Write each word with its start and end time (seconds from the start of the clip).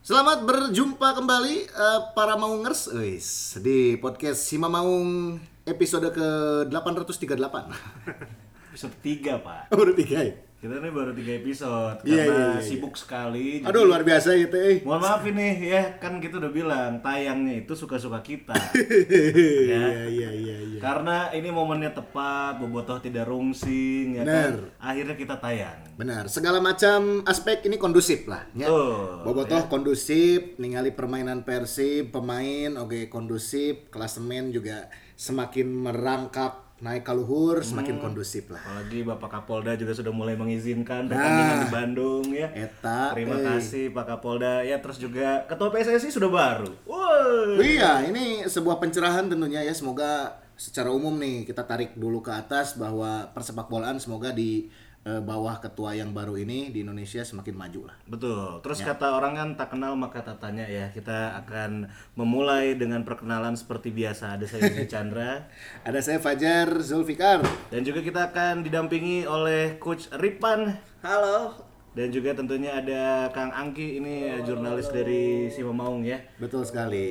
Selamat 0.00 0.48
berjumpa 0.48 1.12
kembali 1.12 1.68
eh, 1.68 2.00
para 2.16 2.32
maungers 2.32 2.88
Wis, 2.88 3.60
di 3.60 4.00
podcast 4.00 4.48
Sima 4.48 4.64
Maung 4.64 5.36
episode 5.68 6.08
ke 6.08 6.28
838. 6.72 7.36
Episode 8.72 8.96
3 8.96 9.44
pak 9.44 9.68
Udah 9.76 9.92
tiga 9.92 10.24
ya? 10.24 10.49
Kita 10.60 10.76
ini 10.76 10.92
baru 10.92 11.16
3 11.16 11.40
episode 11.40 12.04
Iya, 12.04 12.28
Karena 12.28 12.36
iya, 12.36 12.44
iya, 12.52 12.60
iya. 12.60 12.60
sibuk 12.60 12.92
sekali 12.92 13.64
Aduh 13.64 13.88
luar 13.88 14.04
biasa 14.04 14.36
gitu 14.36 14.60
eh. 14.60 14.84
Mohon 14.84 15.00
maaf 15.08 15.24
ini 15.24 15.72
ya 15.72 15.96
Kan 15.96 16.20
kita 16.20 16.36
udah 16.36 16.52
bilang 16.52 17.00
Tayangnya 17.00 17.64
itu 17.64 17.72
suka-suka 17.72 18.20
kita 18.20 18.52
Iya 19.72 20.04
iya 20.04 20.28
iya 20.28 20.56
iya. 20.60 20.76
Karena 20.76 21.32
ini 21.32 21.48
momennya 21.48 21.96
tepat 21.96 22.60
Bobotoh 22.60 23.00
tidak 23.00 23.24
rungsing 23.24 24.20
ya 24.20 24.28
kan 24.28 24.28
Bener. 24.28 24.54
Akhirnya 24.76 25.16
kita 25.16 25.40
tayang 25.40 25.80
Benar, 25.96 26.28
segala 26.32 26.60
macam 26.64 27.24
aspek 27.28 27.64
ini 27.68 27.76
kondusif 27.76 28.24
lah 28.24 28.44
ya. 28.56 28.72
Tuh, 28.72 29.20
Bobotoh 29.20 29.68
kondusif, 29.68 30.56
ningali 30.56 30.96
permainan 30.96 31.44
Persib, 31.44 32.08
pemain 32.08 32.72
oke 32.80 33.12
kondusif, 33.12 33.92
klasemen 33.92 34.48
juga 34.48 34.88
semakin 35.20 35.68
merangkak 35.68 36.69
naik 36.80 37.04
ke 37.04 37.12
luhur, 37.12 37.60
semakin 37.60 38.00
kondusif 38.00 38.48
lah. 38.48 38.60
Apalagi 38.60 39.04
Bapak 39.04 39.28
Kapolda 39.28 39.76
juga 39.76 39.92
sudah 39.92 40.08
mulai 40.12 40.32
mengizinkan 40.32 41.06
pertandingan 41.12 41.58
di 41.64 41.68
Bandung 41.68 42.26
ya 42.32 42.48
Eta, 42.56 43.12
Terima 43.12 43.36
eh. 43.36 43.44
kasih 43.44 43.92
Pak 43.92 44.04
Kapolda 44.08 44.64
Ya 44.64 44.80
terus 44.80 44.96
juga 44.96 45.44
Ketua 45.44 45.68
PSSI 45.68 46.08
sudah 46.08 46.32
baru 46.32 46.72
Woi. 46.88 47.76
Iya, 47.76 48.08
ini 48.08 48.48
sebuah 48.48 48.80
pencerahan 48.80 49.28
tentunya 49.28 49.60
ya. 49.60 49.76
Semoga 49.76 50.40
secara 50.60 50.92
umum 50.92 51.16
nih 51.16 51.48
kita 51.48 51.64
tarik 51.64 51.96
dulu 51.96 52.20
ke 52.20 52.32
atas 52.32 52.76
bahwa 52.76 53.32
persepak 53.32 53.68
bolaan 53.72 53.96
semoga 53.96 54.28
di 54.32 54.68
bawah 55.00 55.56
ketua 55.56 55.92
yang 55.92 56.12
baru 56.12 56.36
ini 56.36 56.68
di 56.68 56.84
Indonesia 56.84 57.20
semakin 57.20 57.56
maju 57.56 57.88
lah. 57.88 57.96
Betul. 58.04 58.60
Terus 58.60 58.78
Ya. 58.78 58.92
kata 58.92 59.16
orang 59.16 59.32
kan 59.32 59.48
tak 59.56 59.72
kenal 59.72 59.96
maka 59.96 60.20
tak 60.20 60.36
tanya 60.38 60.62
ya. 60.62 60.92
Kita 60.92 61.40
akan 61.40 61.88
memulai 62.14 62.76
dengan 62.76 63.00
perkenalan 63.00 63.56
seperti 63.56 63.90
biasa. 63.90 64.36
Ada 64.36 64.44
saya 64.44 64.68
Yudi 64.68 64.84
Chandra 64.86 65.48
Ada 65.88 66.00
saya 66.00 66.18
Fajar 66.20 66.68
Zulfikar. 66.78 67.40
dan 67.68 67.80
juga 67.80 68.00
kita 68.00 68.28
akan 68.28 68.60
didampingi 68.60 69.24
oleh 69.24 69.76
Coach 69.76 70.12
Ripan 70.12 70.76
Halo. 71.00 71.56
dan 71.90 72.12
juga 72.12 72.30
tentunya 72.30 72.70
ada 72.72 73.26
Kang 73.30 73.50
Angki 73.50 73.98
ini 73.98 74.28
eh, 74.28 74.40
jurnalis 74.44 74.88
dari 74.88 75.48
Sima 75.48 75.72
Maung 75.72 76.04
ya. 76.04 76.20
Betul 76.36 76.62
sekali. 76.62 77.08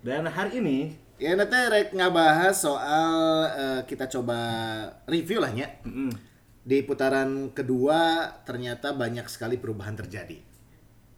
Dan 0.00 0.24
hari 0.24 0.58
ini 0.58 0.78
Ya 1.18 1.34
nanti 1.34 1.54
rek 1.54 1.92
ngabahas 1.92 2.62
soal 2.62 3.10
eh, 3.48 3.80
kita 3.84 4.06
coba 4.08 4.38
review 5.04 5.38
lah 5.38 5.50
ya. 5.50 5.66
Di 6.62 6.86
putaran 6.86 7.50
kedua 7.50 8.30
ternyata 8.46 8.94
banyak 8.94 9.26
sekali 9.26 9.58
perubahan 9.58 9.98
terjadi. 9.98 10.38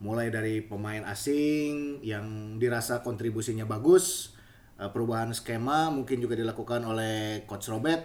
Mulai 0.01 0.33
dari 0.33 0.64
pemain 0.64 1.05
asing 1.05 2.01
yang 2.01 2.56
dirasa 2.56 3.05
kontribusinya 3.05 3.69
bagus, 3.69 4.36
eh, 4.81 4.89
perubahan 4.89 5.36
skema 5.36 5.92
mungkin 5.92 6.20
juga 6.20 6.36
dilakukan 6.36 6.84
oleh 6.84 7.45
coach 7.45 7.69
Robert. 7.69 8.03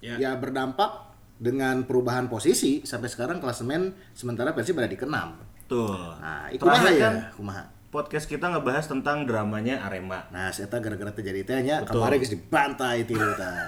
Ya, 0.00 0.16
berdampak 0.34 1.12
dengan 1.40 1.88
perubahan 1.88 2.28
posisi 2.28 2.84
sampai 2.84 3.08
sekarang 3.08 3.40
klasemen 3.40 3.96
sementara 4.12 4.52
Persib 4.52 4.76
berada 4.76 4.92
di 4.92 5.00
keenam. 5.00 5.40
tuh. 5.70 5.94
Nah, 6.18 6.50
ikumaha 6.50 6.82
Terakhir 6.82 6.98
ya, 6.98 7.06
kan 7.06 7.14
kumaha. 7.38 7.62
Podcast 7.90 8.30
kita 8.30 8.46
ngebahas 8.46 8.86
tentang 8.86 9.26
dramanya 9.26 9.82
Arema. 9.82 10.30
Nah, 10.30 10.54
saya 10.54 10.70
gara-gara 10.70 11.10
terjadi 11.10 11.42
tanya 11.42 11.82
kemarin 11.82 12.22
geus 12.22 12.30
dibantai 12.30 13.02
itu 13.02 13.18
ta. 13.34 13.50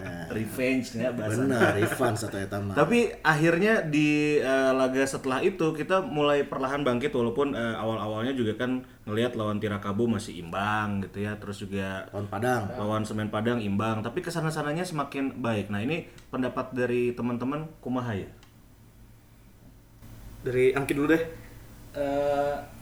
Nah, 0.00 0.26
Revenge 0.34 0.98
ya 0.98 1.14
bahasa. 1.14 1.46
benar, 1.46 1.78
Ivan 1.78 2.14
satu 2.18 2.34
eta 2.34 2.58
mah. 2.58 2.74
Tapi 2.74 3.14
akhirnya 3.22 3.86
di 3.86 4.42
eh, 4.42 4.72
laga 4.74 5.06
setelah 5.06 5.38
itu 5.38 5.70
kita 5.70 6.02
mulai 6.02 6.42
perlahan 6.42 6.82
bangkit 6.82 7.14
walaupun 7.14 7.54
eh, 7.54 7.74
awal-awalnya 7.78 8.34
juga 8.34 8.58
kan 8.58 8.82
ngelihat 9.06 9.38
lawan 9.38 9.62
Tirakabu 9.62 10.10
masih 10.10 10.42
imbang 10.42 11.06
gitu 11.06 11.22
ya. 11.22 11.38
Terus 11.38 11.62
juga 11.62 12.10
Lawan 12.10 12.26
Padang. 12.26 12.62
lawan 12.74 13.02
Semen 13.06 13.30
Padang 13.30 13.62
imbang, 13.62 14.02
tapi 14.02 14.18
ke 14.18 14.34
sana 14.34 14.50
sananya 14.50 14.82
semakin 14.82 15.38
baik. 15.38 15.70
Nah 15.70 15.78
ini 15.78 16.10
pendapat 16.34 16.74
dari 16.74 17.14
teman-teman 17.14 17.70
kumaha 17.78 18.18
ya? 18.18 18.26
Dari 20.42 20.74
Angki 20.74 20.92
dulu 20.98 21.14
deh. 21.14 21.22
Eh, 21.94 22.79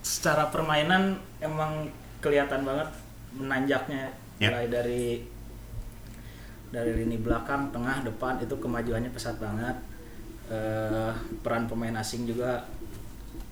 secara 0.00 0.48
permainan 0.48 1.14
emang 1.38 1.90
kelihatan 2.18 2.62
banget 2.62 2.88
menanjaknya 3.32 4.10
Ya. 4.38 4.48
mulai 4.48 4.66
dari 4.66 5.04
dari 6.68 6.92
lini 6.94 7.16
belakang, 7.16 7.72
tengah, 7.72 8.04
depan 8.04 8.38
itu 8.38 8.54
kemajuannya 8.54 9.10
pesat 9.10 9.34
banget. 9.36 9.74
Eh, 10.46 11.12
peran 11.42 11.66
pemain 11.66 11.92
asing 11.96 12.24
juga 12.24 12.62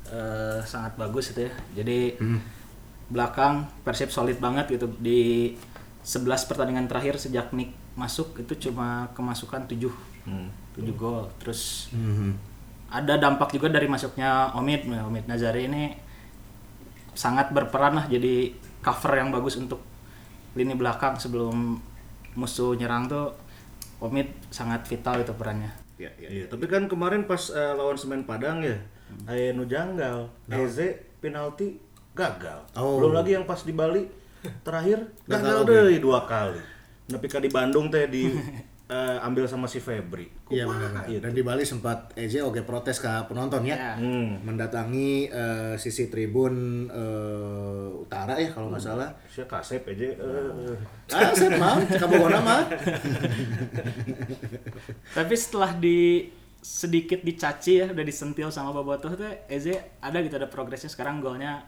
eh, 0.06 0.62
sangat 0.62 0.94
bagus 0.94 1.34
itu 1.34 1.42
ya. 1.42 1.52
Jadi 1.74 2.14
belakang 3.06 3.66
Persib 3.82 4.08
solid 4.08 4.38
banget 4.38 4.70
gitu 4.70 4.86
di 4.96 5.54
11 6.00 6.46
pertandingan 6.46 6.86
terakhir 6.86 7.18
sejak 7.18 7.50
Nick 7.50 7.74
masuk 7.94 8.38
itu 8.38 8.70
cuma 8.70 9.10
kemasukan 9.12 9.66
7 9.66 9.90
Hmm. 10.22 10.46
7 10.72 10.94
gol. 10.94 11.26
Terus 11.38 11.90
Mhm. 11.90 12.30
ada 12.86 13.14
dampak 13.16 13.50
juga 13.50 13.66
dari 13.66 13.86
masuknya 13.86 14.54
Omid 14.54 14.86
Nah, 14.86 15.06
Omid 15.06 15.26
Nazari 15.26 15.66
ini 15.66 15.90
sangat 17.16 17.50
berperan 17.50 17.96
lah 17.96 18.06
jadi 18.06 18.52
cover 18.84 19.16
yang 19.16 19.32
bagus 19.32 19.56
untuk 19.56 19.80
lini 20.52 20.76
belakang 20.76 21.16
sebelum 21.16 21.80
musuh 22.36 22.76
nyerang 22.76 23.08
tuh 23.08 23.32
Omid 23.96 24.28
sangat 24.52 24.84
vital 24.84 25.24
itu 25.24 25.32
perannya 25.32 25.72
Ya, 25.96 26.12
ya. 26.20 26.28
Iya, 26.28 26.44
tapi 26.52 26.68
kan 26.68 26.84
kemarin 26.92 27.24
pas 27.24 27.48
eh, 27.56 27.72
lawan 27.72 27.96
Semen 27.96 28.28
Padang 28.28 28.60
ya, 28.60 28.76
aya 29.24 29.56
nu 29.56 29.64
janggal. 29.64 30.28
Eze 30.44 31.08
penalti 31.24 31.80
gagal. 32.12 32.60
Oh. 32.76 33.00
Belum 33.00 33.16
lagi 33.16 33.32
yang 33.32 33.48
pas 33.48 33.64
di 33.64 33.72
Bali 33.72 34.04
terakhir 34.60 35.08
Gagal 35.24 35.64
gagal 35.64 35.88
deh 35.96 36.00
dua 36.04 36.28
kali. 36.28 36.60
Tapi 37.08 37.26
kan 37.32 37.40
di 37.40 37.48
Bandung 37.48 37.88
teh 37.88 38.04
di 38.12 38.28
eh, 38.86 39.18
ambil 39.26 39.50
sama 39.50 39.66
si 39.66 39.82
Febri. 39.82 40.30
Iya 40.46 40.70
benar. 40.70 41.02
Dan 41.06 41.32
di 41.34 41.42
Bali 41.42 41.66
sempat 41.66 42.14
Eze 42.14 42.38
oke 42.42 42.62
protes 42.62 43.02
ke 43.02 43.10
penonton 43.26 43.66
ya. 43.66 43.74
Ya. 43.74 43.92
Hmm. 43.98 44.38
Mendatangi 44.46 45.26
eh, 45.26 45.74
sisi 45.74 46.06
tribun 46.06 46.86
eh, 46.86 47.86
utara 48.06 48.38
ya 48.38 48.54
kalau 48.54 48.70
nggak 48.70 48.82
salah. 48.82 49.10
Si 49.26 49.42
Kasep 49.42 49.90
aja 49.90 50.06
eh, 50.14 50.78
Ah, 51.10 51.30
saya 51.30 51.54
mah, 51.54 51.78
kabogona 51.98 52.42
mah. 52.42 52.62
tapi 55.16 55.34
setelah 55.38 55.70
di 55.78 56.26
sedikit 56.58 57.22
dicaci 57.22 57.78
ya 57.78 57.86
udah 57.94 58.02
disentil 58.02 58.50
sama 58.50 58.74
Bobotoh 58.74 59.14
tuh 59.14 59.30
Eze 59.46 60.02
ada 60.02 60.18
gitu 60.18 60.34
ada 60.34 60.50
progresnya 60.50 60.90
sekarang 60.90 61.22
golnya 61.22 61.62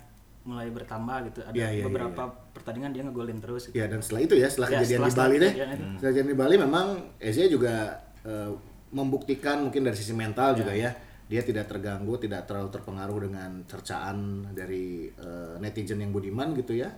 mulai 0.49 0.73
bertambah 0.73 1.29
gitu 1.29 1.39
ada 1.43 1.53
Iya, 1.53 1.69
iya, 1.71 1.85
beberapa 1.85 2.23
pertandingan 2.51 2.91
dia 2.91 3.03
ngegolin 3.03 3.37
terus 3.37 3.69
gitu. 3.69 3.77
Ya 3.77 3.85
dan 3.85 4.01
setelah 4.01 4.23
itu 4.23 4.35
ya, 4.35 4.49
setelah 4.49 4.69
Ya, 4.69 4.79
kejadian 4.79 4.99
setelah- 4.99 5.13
di 5.13 5.21
Bali 5.21 5.37
deh, 5.37 5.53
kejadian 5.53 5.71
itu. 5.71 5.85
setelah 5.93 6.11
kejadian 6.11 6.29
di 6.29 6.39
Bali 6.39 6.55
memang 6.59 6.87
Eze 7.19 7.45
juga 7.47 7.75
eh, 8.21 8.51
membuktikan 8.91 9.57
mungkin 9.61 9.83
dari 9.83 9.95
sisi 9.95 10.11
mental 10.13 10.57
juga 10.57 10.73
ya, 10.73 10.91
dia 11.25 11.43
tidak 11.43 11.69
terganggu, 11.69 12.17
tidak 12.17 12.45
terlalu 12.45 12.69
terpengaruh 12.71 13.19
dengan 13.23 13.51
cercaan 13.63 14.19
dari 14.51 15.07
eh, 15.07 15.55
netizen 15.59 16.01
yang 16.01 16.11
budiman 16.11 16.51
gitu 16.55 16.73
ya, 16.75 16.89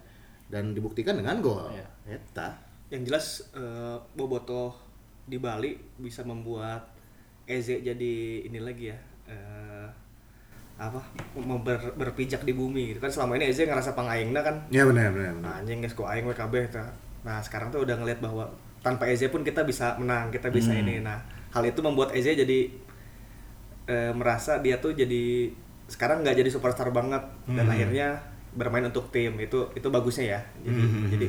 dan 0.47 0.71
dibuktikan 0.71 1.15
dengan 1.15 1.39
gol. 1.41 1.67
Iya. 1.69 1.87
Eta. 2.17 2.49
Yang 2.89 3.03
jelas 3.05 3.27
eh, 3.53 3.99
Bobotoh 4.13 4.79
di 5.23 5.37
Bali 5.37 5.75
bisa 5.97 6.23
membuat 6.23 6.95
Eze 7.45 7.79
jadi 7.81 8.15
ini 8.45 8.59
lagi 8.59 8.87
ya. 8.87 8.99
eh, 9.27 9.87
apa 10.81 10.97
ber- 11.61 11.93
berpijak 11.93 12.41
di 12.41 12.57
bumi 12.57 12.97
gitu. 12.97 12.99
Kan 13.05 13.13
selama 13.13 13.37
ini 13.37 13.53
Eze 13.53 13.69
ngerasa 13.69 13.93
pangaingna 13.93 14.41
kan. 14.41 14.65
Ya 14.73 14.89
benar 14.89 15.13
benar. 15.13 15.37
benar. 15.37 15.45
nah, 15.45 15.55
anjing 15.61 15.85
guys 15.85 15.93
kok 15.93 16.09
aing 16.09 16.25
we 16.25 16.33
kabeh 16.33 16.65
nah 17.21 17.37
sekarang 17.45 17.69
tuh 17.69 17.85
udah 17.85 18.01
ngeliat 18.01 18.25
bahwa 18.25 18.49
tanpa 18.81 19.05
Eze 19.05 19.29
pun 19.29 19.45
kita 19.45 19.69
bisa 19.69 20.01
menang 20.01 20.33
kita 20.33 20.49
bisa 20.49 20.73
ini. 20.73 21.05
Nah 21.05 21.21
hal 21.53 21.69
itu 21.69 21.85
membuat 21.85 22.17
Eze 22.17 22.33
jadi 22.33 22.73
eh, 23.85 24.13
merasa 24.17 24.57
dia 24.65 24.81
tuh 24.81 24.97
jadi 24.97 25.53
sekarang 25.85 26.25
nggak 26.25 26.41
jadi 26.41 26.49
superstar 26.49 26.89
banget. 26.89 27.21
Dan 27.45 27.69
akhirnya 27.69 28.25
bermain 28.57 28.89
untuk 28.89 29.13
tim. 29.13 29.37
Itu 29.37 29.69
itu 29.77 29.93
bagusnya 29.93 30.25
ya. 30.27 30.41
Jadi 30.65 30.83
jadi 31.13 31.27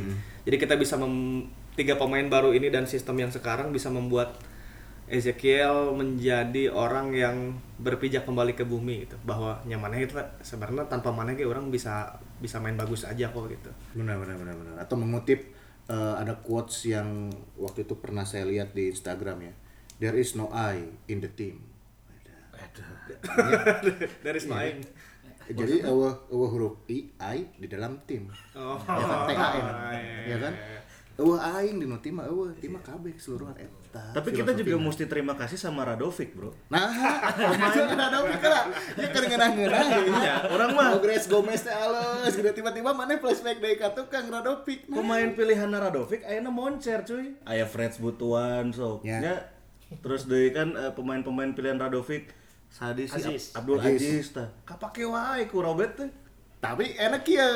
jadi 0.48 0.56
kita 0.58 0.80
bisa 0.80 0.96
mem, 0.96 1.44
tiga 1.76 2.00
pemain 2.00 2.24
baru 2.32 2.56
ini 2.56 2.72
dan 2.72 2.88
sistem 2.88 3.20
yang 3.20 3.32
sekarang 3.36 3.76
bisa 3.76 3.92
membuat 3.92 4.40
Ezekiel 5.12 5.92
menjadi 5.92 6.72
orang 6.72 7.12
yang 7.12 7.60
berpijak 7.84 8.24
kembali 8.24 8.56
ke 8.56 8.64
bumi 8.64 9.04
gitu 9.04 9.20
bahwa 9.28 9.60
nyamannya 9.68 10.08
itu 10.08 10.16
sebenarnya 10.40 10.88
tanpa 10.88 11.12
mana 11.12 11.36
orang 11.36 11.68
bisa 11.68 12.16
bisa 12.40 12.64
main 12.64 12.80
bagus 12.80 13.04
aja 13.04 13.28
kok 13.28 13.52
gitu 13.52 13.68
Benar 13.92 14.24
benar 14.24 14.40
benar 14.40 14.56
benar. 14.56 14.76
Atau 14.80 14.96
mengutip 14.96 15.52
eh, 15.92 16.14
ada 16.16 16.40
quotes 16.40 16.88
yang 16.88 17.28
waktu 17.60 17.84
itu 17.84 18.00
pernah 18.00 18.24
saya 18.24 18.48
lihat 18.48 18.72
di 18.72 18.88
Instagram 18.88 19.52
ya. 19.52 19.54
There 20.00 20.16
is 20.16 20.34
no 20.40 20.48
I 20.50 20.80
in 21.12 21.20
the 21.20 21.30
team. 21.30 21.60
dari 24.24 24.38
Ismail 24.42 24.78
Jadi 25.52 25.84
awal 25.84 26.16
awal 26.32 26.48
huruf 26.56 26.88
I, 26.88 27.12
I 27.20 27.44
di 27.60 27.68
dalam 27.68 28.00
tim. 28.08 28.32
oh 28.56 28.80
Ya 28.80 29.28
kan 29.28 29.28
TAM. 29.28 29.66
iya, 29.92 30.24
Ya 30.32 30.38
kan? 30.40 30.54
Eueuh 31.20 31.38
aing 31.38 31.78
di 31.78 31.86
nu 31.86 32.00
tim 32.00 32.16
mah 32.18 32.26
eueuh 32.26 32.56
tim 32.58 32.72
mah 32.72 32.82
kabeh 32.82 33.12
keseluruhan 33.14 33.54
eta. 33.60 34.16
Tapi 34.16 34.32
kita 34.32 34.56
juga 34.56 34.80
mesti 34.80 35.04
terima 35.06 35.36
kasih 35.36 35.60
sama 35.60 35.84
Radovic, 35.84 36.32
Bro. 36.32 36.56
Nah, 36.72 36.88
itu 37.68 37.80
kan 37.84 38.00
ada 38.00 38.24
pikir 38.24 39.22
ya 39.28 39.38
kan 39.38 39.52
ngeunah-ngeunah 39.52 40.22
Ya, 40.24 40.36
orang 40.48 40.72
mah 40.72 40.96
Progres 40.96 41.28
Gomez 41.28 41.62
teh 41.62 41.76
alus 41.76 42.32
gitu 42.32 42.48
tiba-tiba 42.56 42.96
mana 42.96 43.20
flashback 43.20 43.60
dari 43.60 43.76
ka 43.76 43.92
tukang 43.92 44.32
Radovic. 44.32 44.88
Nah. 44.88 45.04
pemain 45.04 45.30
pilihan 45.36 45.68
Radovic 45.68 46.24
ayeuna 46.24 46.50
moncer 46.50 47.04
cuy. 47.04 47.36
Aya 47.44 47.68
Freds 47.68 48.00
Butuan 48.00 48.72
sok. 48.72 49.04
Ya. 49.04 49.20
Ya. 49.20 49.36
Terus 50.00 50.26
deui 50.26 50.56
kan 50.56 50.72
eh, 50.74 50.92
pemain-pemain 50.96 51.52
pilihan 51.52 51.76
Radovic 51.76 52.32
Sadi 52.72 53.04
si 53.04 53.20
Aziz. 53.20 53.52
Ab- 53.52 53.68
Abdul 53.68 53.78
Aziz. 53.84 54.00
Aziz 54.00 54.28
tah. 54.32 54.48
Kapake 54.64 55.04
wae 55.04 55.44
ku 55.52 55.60
Robert 55.60 56.00
teh. 56.00 56.08
Tapi 56.64 56.96
enak 56.96 57.28
ya. 57.28 57.48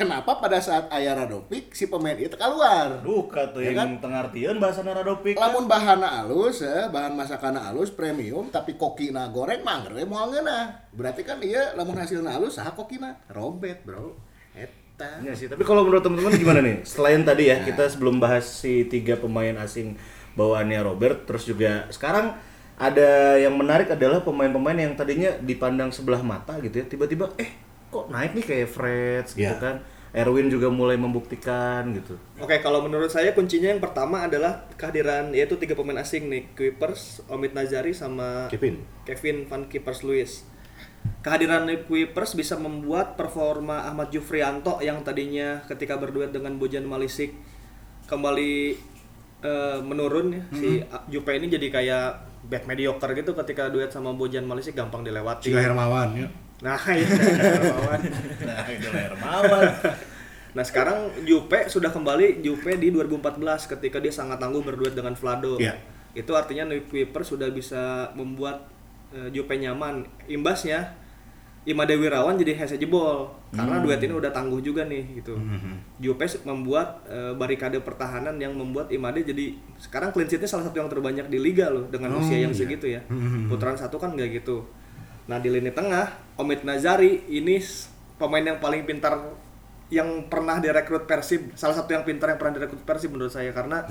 Kenapa 0.00 0.40
pada 0.40 0.56
saat 0.64 0.88
aya 0.88 1.12
Radovic 1.12 1.76
si 1.76 1.84
pemain 1.84 2.16
itu 2.16 2.32
keluar? 2.32 3.04
Duh 3.04 3.28
kata 3.28 3.60
Ya 3.60 3.76
yang 3.76 4.00
tengartieun 4.00 4.56
bahasana 4.56 4.96
Radovic. 4.96 5.36
Lamun 5.36 5.68
bahana 5.68 6.24
alus 6.24 6.64
ya, 6.64 6.88
bahan 6.88 7.12
masakan 7.12 7.60
alus 7.60 7.92
premium 7.92 8.48
tapi 8.48 8.80
kokina 8.80 9.28
goreng 9.28 9.60
mangre 9.60 10.08
moal 10.08 10.32
ngeunah. 10.32 10.88
Berarti 10.96 11.20
kan 11.20 11.44
iya 11.44 11.76
lamun 11.76 12.00
hasilna 12.00 12.32
alus 12.32 12.56
saha 12.56 12.72
kokina? 12.72 13.20
Robet, 13.28 13.84
Bro. 13.84 14.16
Eta. 14.56 15.20
Iya 15.20 15.36
sih, 15.36 15.52
tapi 15.52 15.68
kalau 15.68 15.84
menurut 15.84 16.00
teman-teman 16.00 16.32
gimana 16.32 16.64
nih? 16.64 16.80
Selain 16.88 17.20
tadi 17.20 17.52
ya, 17.52 17.60
kita 17.60 17.84
sebelum 17.92 18.24
bahas 18.24 18.48
si 18.48 18.88
tiga 18.88 19.20
pemain 19.20 19.52
asing 19.60 20.00
bawaannya 20.32 20.80
Robert, 20.80 21.28
terus 21.28 21.44
juga 21.44 21.84
sekarang 21.92 22.40
ada 22.80 23.36
yang 23.36 23.52
menarik 23.52 23.92
adalah 23.92 24.24
pemain-pemain 24.24 24.80
yang 24.80 24.96
tadinya 24.96 25.36
dipandang 25.44 25.92
sebelah 25.92 26.24
mata 26.24 26.56
gitu 26.64 26.80
ya, 26.80 26.88
tiba-tiba 26.88 27.36
eh 27.36 27.68
kok 27.90 28.06
naik 28.08 28.32
nih 28.32 28.44
kayak 28.44 28.68
Freds 28.70 29.30
gitu 29.34 29.50
Iya. 29.50 29.58
kan. 29.58 29.76
Erwin 30.10 30.50
juga 30.50 30.66
mulai 30.66 30.98
membuktikan 30.98 31.94
gitu. 31.94 32.18
Oke, 32.42 32.58
kalau 32.58 32.82
menurut 32.82 33.06
saya 33.06 33.30
kuncinya 33.30 33.70
yang 33.70 33.78
pertama 33.78 34.26
adalah 34.26 34.66
kehadiran 34.74 35.30
yaitu 35.30 35.54
tiga 35.54 35.78
pemain 35.78 36.02
asing 36.02 36.26
nih, 36.26 36.50
Kuipers, 36.50 37.22
Omid 37.30 37.54
Nazari 37.54 37.94
sama 37.94 38.50
Kevin. 38.50 38.82
Kevin 39.06 39.46
Van 39.46 39.70
Kippers 39.70 40.02
Lewis. 40.02 40.42
Kehadiran 41.22 41.62
Kuipers 41.86 42.34
bisa 42.34 42.58
membuat 42.58 43.14
performa 43.14 43.86
Ahmad 43.86 44.10
Jufrianto 44.10 44.82
yang 44.82 45.06
tadinya 45.06 45.62
ketika 45.70 45.94
berduet 45.94 46.34
dengan 46.34 46.58
Bojan 46.58 46.90
Malisik 46.90 47.30
kembali 48.10 48.74
eh, 49.40 49.78
menurun 49.80 50.34
ya. 50.34 50.42
Si 50.50 50.82
Jupe 51.06 51.38
ini 51.38 51.46
jadi 51.46 51.70
kayak 51.70 52.08
back 52.50 52.66
mediocre 52.66 53.14
gitu 53.14 53.30
ketika 53.38 53.70
duet 53.70 53.94
sama 53.94 54.10
Bojan 54.10 54.42
Malisik 54.42 54.74
gampang 54.74 55.06
dilewati. 55.06 55.54
Hermawan 55.54 56.18
ya. 56.18 56.26
Nah, 56.60 56.76
iya. 56.86 57.06
Hermawan. 57.08 58.00
Nah, 58.44 58.64
itu 58.68 58.88
Hermawan. 58.88 59.64
Nah 60.50 60.64
sekarang 60.66 60.98
Jupe 61.22 61.70
sudah 61.70 61.88
kembali 61.88 62.42
Jupe 62.42 62.74
di 62.74 62.90
2014 62.90 63.38
ketika 63.70 63.96
dia 63.96 64.10
sangat 64.10 64.36
tangguh 64.36 64.60
berduet 64.60 64.92
dengan 64.92 65.14
Vlado. 65.14 65.56
Iya. 65.56 65.78
Itu 66.10 66.34
artinya 66.34 66.66
Kuiper 66.66 67.22
sudah 67.22 67.48
bisa 67.48 68.10
membuat 68.12 68.66
eh, 69.10 69.30
Jupe 69.30 69.54
nyaman. 69.54 70.02
Imbasnya 70.26 70.98
Imade 71.62 71.92
Wirawan 71.92 72.34
jadi 72.34 72.56
hese 72.56 72.76
jebol 72.76 73.28
karena 73.52 73.78
duet 73.80 74.00
ini 74.00 74.10
udah 74.10 74.32
tangguh 74.32 74.58
juga 74.58 74.82
nih 74.82 75.04
gitu. 75.16 75.36
Jupe 75.98 76.24
se- 76.24 76.42
membuat 76.42 77.04
eh, 77.06 77.30
barikade 77.30 77.78
pertahanan 77.78 78.34
yang 78.36 78.50
membuat 78.50 78.90
Imade 78.90 79.22
jadi 79.22 79.54
sekarang 79.76 80.10
clean 80.10 80.26
sheet-nya 80.26 80.50
salah 80.50 80.66
satu 80.66 80.76
yang 80.76 80.88
terbanyak 80.88 81.26
di 81.26 81.38
liga 81.38 81.68
loh 81.68 81.86
dengan 81.86 82.18
usia 82.18 82.36
yang 82.40 82.50
segitu 82.50 82.90
ya. 82.90 83.00
Putaran 83.46 83.76
satu 83.76 83.96
kan 83.96 84.12
nggak 84.12 84.40
gitu. 84.40 84.66
Nah 85.30 85.38
di 85.38 85.46
lini 85.46 85.70
tengah 85.70 86.10
Omid 86.42 86.66
Nazari 86.66 87.22
ini 87.30 87.62
pemain 88.18 88.42
yang 88.42 88.58
paling 88.58 88.82
pintar 88.82 89.14
yang 89.94 90.26
pernah 90.26 90.58
direkrut 90.58 91.06
Persib 91.06 91.54
salah 91.54 91.78
satu 91.78 91.94
yang 91.94 92.02
pintar 92.02 92.34
yang 92.34 92.38
pernah 92.42 92.58
direkrut 92.58 92.82
Persib 92.82 93.14
menurut 93.14 93.30
saya 93.30 93.54
karena 93.54 93.86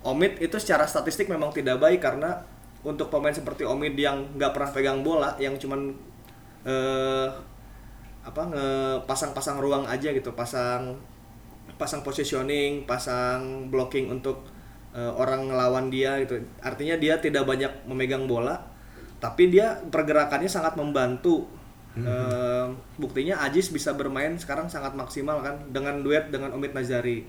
Omid 0.00 0.40
itu 0.40 0.56
secara 0.56 0.88
statistik 0.88 1.28
memang 1.28 1.52
tidak 1.52 1.76
baik 1.84 2.00
karena 2.00 2.40
untuk 2.80 3.12
pemain 3.12 3.32
seperti 3.36 3.68
Omid 3.68 3.92
yang 4.00 4.24
nggak 4.40 4.56
pernah 4.56 4.70
pegang 4.72 5.04
bola 5.04 5.36
yang 5.36 5.60
cuman 5.60 5.92
eh, 6.64 7.28
apa 8.24 8.42
ngepasang-pasang 8.48 9.60
ruang 9.60 9.84
aja 9.84 10.16
gitu 10.16 10.32
pasang 10.32 10.96
pasang 11.76 12.00
positioning 12.00 12.88
pasang 12.88 13.68
blocking 13.68 14.08
untuk 14.08 14.48
eh, 14.96 15.12
orang 15.12 15.52
ngelawan 15.52 15.92
dia 15.92 16.16
gitu. 16.24 16.40
Artinya 16.64 16.96
dia 16.96 17.20
tidak 17.20 17.44
banyak 17.44 17.84
memegang 17.84 18.24
bola 18.24 18.73
tapi 19.24 19.48
dia 19.48 19.80
pergerakannya 19.88 20.52
sangat 20.52 20.76
membantu. 20.76 21.48
Eh, 21.96 22.66
buktinya 23.00 23.40
Ajis 23.40 23.72
bisa 23.72 23.96
bermain 23.96 24.36
sekarang 24.36 24.68
sangat 24.68 24.92
maksimal 24.92 25.40
kan 25.40 25.56
dengan 25.72 26.04
duet 26.04 26.28
dengan 26.28 26.52
Omid 26.52 26.76
Nazari. 26.76 27.24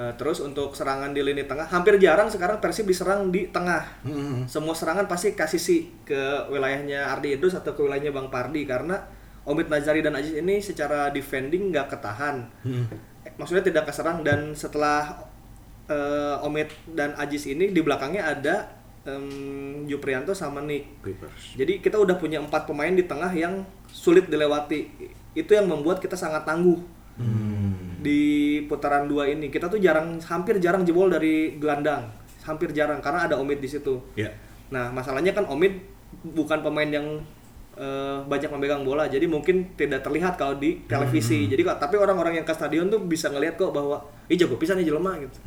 Eh, 0.00 0.12
terus 0.16 0.40
untuk 0.40 0.72
serangan 0.72 1.12
di 1.12 1.20
lini 1.20 1.44
tengah 1.44 1.68
hampir 1.68 2.00
jarang 2.00 2.32
sekarang 2.32 2.56
Persib 2.62 2.88
diserang 2.88 3.28
di 3.28 3.52
tengah. 3.52 4.00
Semua 4.48 4.72
serangan 4.72 5.04
pasti 5.04 5.36
kasih 5.36 5.60
sih 5.60 5.92
ke 6.08 6.48
wilayahnya 6.48 7.12
Ardi 7.12 7.36
Idrus 7.36 7.52
atau 7.52 7.76
ke 7.76 7.84
wilayahnya 7.84 8.16
Bang 8.16 8.32
Pardi 8.32 8.64
karena 8.64 8.96
Omid 9.44 9.68
Nazari 9.68 10.00
dan 10.00 10.16
Ajis 10.16 10.40
ini 10.40 10.64
secara 10.64 11.12
defending 11.12 11.68
nggak 11.68 11.92
ketahan. 11.92 12.48
Eh, 13.26 13.32
maksudnya 13.36 13.60
tidak 13.60 13.92
keserang 13.92 14.24
dan 14.24 14.56
setelah 14.56 15.28
eh, 15.90 16.46
Omid 16.48 16.72
dan 16.96 17.12
Ajis 17.20 17.44
ini 17.44 17.68
di 17.68 17.80
belakangnya 17.84 18.24
ada 18.38 18.79
em, 19.06 19.86
Juprianto 19.88 20.36
sama 20.36 20.60
Nick 20.60 21.00
jadi 21.56 21.80
kita 21.80 21.96
udah 21.98 22.16
punya 22.20 22.38
empat 22.38 22.68
pemain 22.68 22.92
di 22.92 23.04
tengah 23.04 23.30
yang 23.32 23.64
sulit 23.90 24.30
dilewati. 24.30 24.86
Itu 25.34 25.54
yang 25.54 25.66
membuat 25.66 25.98
kita 26.02 26.14
sangat 26.14 26.46
tangguh 26.46 26.78
di 28.00 28.20
putaran 28.64 29.06
dua 29.10 29.28
ini. 29.28 29.52
Kita 29.52 29.68
tuh 29.68 29.82
jarang, 29.82 30.16
hampir 30.24 30.56
jarang 30.62 30.86
jebol 30.86 31.12
dari 31.12 31.58
gelandang, 31.60 32.08
hampir 32.46 32.72
jarang 32.72 33.02
karena 33.04 33.28
ada 33.28 33.34
Omid 33.36 33.60
di 33.60 33.68
situ. 33.68 34.00
Ya. 34.16 34.32
Nah 34.72 34.88
masalahnya 34.94 35.36
kan 35.36 35.44
Omid 35.50 35.76
bukan 36.24 36.64
pemain 36.64 36.88
yang 36.88 37.20
eh, 37.76 38.18
banyak 38.24 38.50
memegang 38.50 38.82
bola, 38.82 39.06
jadi 39.06 39.24
mungkin 39.28 39.76
tidak 39.76 40.00
terlihat 40.06 40.40
kalau 40.40 40.56
di 40.56 40.80
televisi. 40.88 41.46
Jadi 41.50 41.60
kok, 41.60 41.78
tapi 41.78 42.00
orang-orang 42.00 42.40
yang 42.40 42.46
ke 42.46 42.54
stadion 42.56 42.88
tuh 42.88 43.02
bisa 43.04 43.30
ngelihat 43.30 43.56
kok 43.56 43.72
bahwa, 43.72 44.02
ih 44.28 44.36
jago 44.36 44.56
pisan 44.58 44.80
nih 44.80 44.90
jelema 44.90 45.16
gitu. 45.20 45.38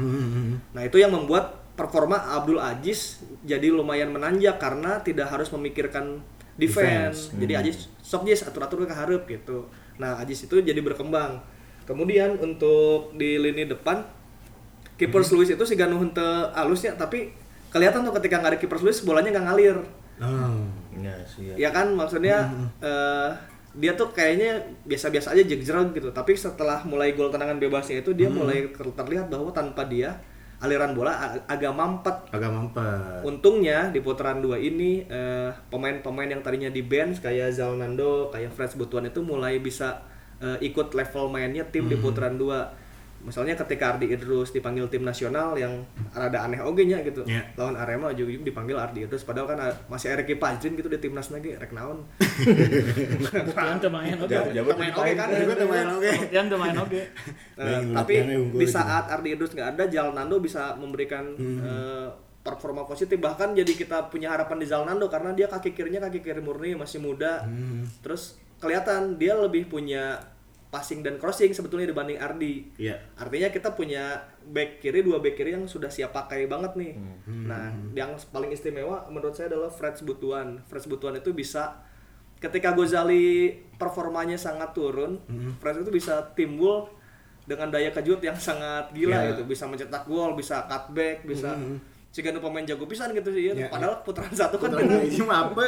Nah 0.74 0.82
itu 0.86 0.98
yang 1.02 1.12
membuat 1.12 1.63
performa 1.74 2.22
Abdul 2.38 2.62
Aziz 2.62 3.26
jadi 3.42 3.74
lumayan 3.74 4.14
menanjak 4.14 4.62
karena 4.62 5.02
tidak 5.02 5.34
harus 5.34 5.50
memikirkan 5.50 6.22
defense. 6.54 7.34
Jadi 7.34 7.54
Aziz 7.58 7.90
sok 8.06 8.30
Aziz 8.30 8.46
atur-atur 8.46 8.86
ke 8.86 8.94
hareup 8.94 9.26
gitu. 9.26 9.66
Nah 9.98 10.22
Aziz 10.22 10.46
itu 10.46 10.62
jadi 10.62 10.78
berkembang. 10.86 11.42
Kemudian 11.84 12.38
untuk 12.40 13.12
di 13.18 13.42
lini 13.42 13.68
depan 13.68 14.06
Keepers 14.96 15.34
Luis 15.34 15.50
itu 15.50 15.66
si 15.66 15.74
Ganu 15.74 15.98
henteu 16.00 16.54
alusnya 16.54 16.94
tapi 16.94 17.34
kelihatan 17.74 18.06
tuh 18.06 18.14
ketika 18.22 18.38
nggak 18.38 18.52
ada 18.56 18.60
Keepers 18.62 18.84
Luis 18.86 19.02
bolanya 19.02 19.34
nggak 19.34 19.46
ngalir. 19.50 19.78
Oh. 20.22 20.70
Ya 21.02 21.18
sih 21.26 21.58
ya. 21.58 21.74
Kan 21.74 21.98
maksudnya 21.98 22.46
eh, 22.80 23.30
dia 23.74 23.98
tuh 23.98 24.14
kayaknya 24.14 24.62
biasa-biasa 24.86 25.34
aja 25.34 25.42
jeg-jerog 25.42 25.90
gitu. 25.98 26.14
Tapi 26.14 26.38
setelah 26.38 26.86
mulai 26.86 27.18
gol 27.18 27.34
tendangan 27.34 27.58
bebasnya 27.58 28.06
itu 28.06 28.14
dia 28.14 28.30
mulai 28.30 28.70
ter- 28.70 28.94
terlihat 28.94 29.34
bahwa 29.34 29.50
tanpa 29.50 29.90
dia 29.90 30.14
aliran 30.64 30.96
bola 30.96 31.12
ag- 31.12 31.44
agak 31.46 31.74
mampet. 31.76 32.16
Agak 32.32 32.50
mampet. 32.50 33.20
Untungnya 33.22 33.92
di 33.92 34.00
putaran 34.00 34.40
dua 34.40 34.56
ini 34.56 35.04
eh, 35.04 35.52
pemain-pemain 35.68 36.32
yang 36.32 36.40
tadinya 36.40 36.72
di 36.72 36.80
bench 36.80 37.20
kayak 37.20 37.52
Zalnando, 37.52 38.32
kayak 38.32 38.56
Freds 38.56 38.80
Butuan 38.80 39.04
itu 39.06 39.20
mulai 39.20 39.60
bisa 39.60 40.02
eh, 40.40 40.58
ikut 40.64 40.96
level 40.96 41.28
mainnya 41.28 41.68
tim 41.68 41.92
di 41.92 42.00
putaran 42.00 42.40
dua. 42.40 42.72
Misalnya 43.24 43.56
ketika 43.56 43.96
Ardi 43.96 44.12
Idrus 44.12 44.52
dipanggil 44.52 44.84
tim 44.92 45.08
nasional 45.08 45.56
yang 45.56 45.88
rada 46.12 46.44
aneh 46.44 46.60
oge 46.60 46.84
nya 46.84 47.00
gitu. 47.02 47.24
Ya. 47.24 47.40
Lawan 47.56 47.80
Arema 47.80 48.12
juga 48.12 48.36
dipanggil 48.44 48.76
Ardi 48.76 49.08
Idrus 49.08 49.24
padahal 49.24 49.48
kan 49.56 49.58
ah, 49.64 49.72
masih 49.88 50.12
Eric 50.12 50.36
Pajrin 50.36 50.76
gitu 50.76 50.92
di 50.92 51.00
timnas 51.00 51.32
lagi 51.32 51.56
rek 51.56 51.72
naon. 51.72 52.04
Buktian 53.48 53.78
tuh 53.80 53.92
main 53.92 54.20
oke. 54.20 54.28
Di 54.28 54.60
oge 54.60 55.12
kan 55.16 55.28
juga 55.32 55.54
pemain 55.56 55.88
oge. 55.96 56.12
Buktian 56.20 56.46
tuh 56.52 56.60
main 56.60 56.78
oke. 56.78 57.02
Nah, 57.54 57.70
Yang 57.70 57.94
tapi 57.94 58.14
di 58.26 58.66
gitu. 58.66 58.74
saat 58.74 59.06
Ardi 59.14 59.30
Idrus 59.38 59.54
nggak 59.54 59.78
ada, 59.78 59.84
Jalnando 59.86 60.42
bisa 60.42 60.74
memberikan 60.74 61.38
eh, 61.38 62.10
performa 62.42 62.82
positif. 62.84 63.22
Bahkan 63.22 63.54
jadi 63.54 63.72
kita 63.78 64.10
punya 64.10 64.34
harapan 64.34 64.58
di 64.58 64.66
Jalnando 64.66 65.06
karena 65.06 65.38
dia 65.38 65.46
kaki 65.46 65.78
kirinya 65.78 66.02
kaki 66.10 66.26
kiri 66.26 66.42
murni 66.42 66.74
masih 66.74 66.98
muda. 66.98 67.46
Terus 68.02 68.42
kelihatan 68.58 69.22
dia 69.22 69.38
lebih 69.38 69.70
punya 69.70 70.33
passing 70.74 71.06
dan 71.06 71.22
crossing 71.22 71.54
sebetulnya 71.54 71.86
dibanding 71.86 72.18
Ardi. 72.18 72.74
Iya. 72.82 72.98
Artinya 73.14 73.54
kita 73.54 73.78
punya 73.78 74.18
back 74.42 74.82
kiri 74.82 75.06
dua 75.06 75.22
back 75.22 75.38
kiri 75.38 75.54
yang 75.54 75.70
sudah 75.70 75.86
siap 75.88 76.10
pakai 76.10 76.50
banget 76.50 76.74
nih. 76.74 76.98
Nah, 77.30 77.70
yang 77.94 78.18
paling 78.34 78.50
istimewa 78.50 79.06
menurut 79.08 79.38
saya 79.38 79.54
adalah 79.54 79.70
Freds 79.70 80.02
Butuan. 80.02 80.66
Freds 80.66 80.90
Butuan 80.90 81.14
itu 81.14 81.30
bisa 81.30 81.78
ketika 82.42 82.74
Gozali 82.74 83.54
performanya 83.78 84.36
sangat 84.36 84.74
turun, 84.74 85.22
Freds 85.62 85.86
itu 85.86 85.94
bisa 85.94 86.34
timbul 86.34 86.90
dengan 87.44 87.70
daya 87.70 87.92
kejut 87.92 88.18
yang 88.20 88.36
sangat 88.36 88.90
gila 88.92 89.14
Ya. 89.14 89.30
gitu. 89.36 89.46
Bisa 89.46 89.70
mencetak 89.70 90.10
gol, 90.10 90.34
bisa 90.34 90.66
cutback, 90.66 91.22
bisa 91.24 91.54
Jika 92.14 92.30
nu 92.30 92.38
pemain 92.38 92.62
jago 92.62 92.86
pisan 92.86 93.10
gitu 93.10 93.34
sih, 93.34 93.58
Ya, 93.58 93.74
padahal 93.74 94.06
putaran 94.06 94.30
satu 94.30 94.62
kan 94.62 94.70
Putaran 94.70 95.02
ini 95.02 95.18
mah 95.26 95.50
apa? 95.50 95.66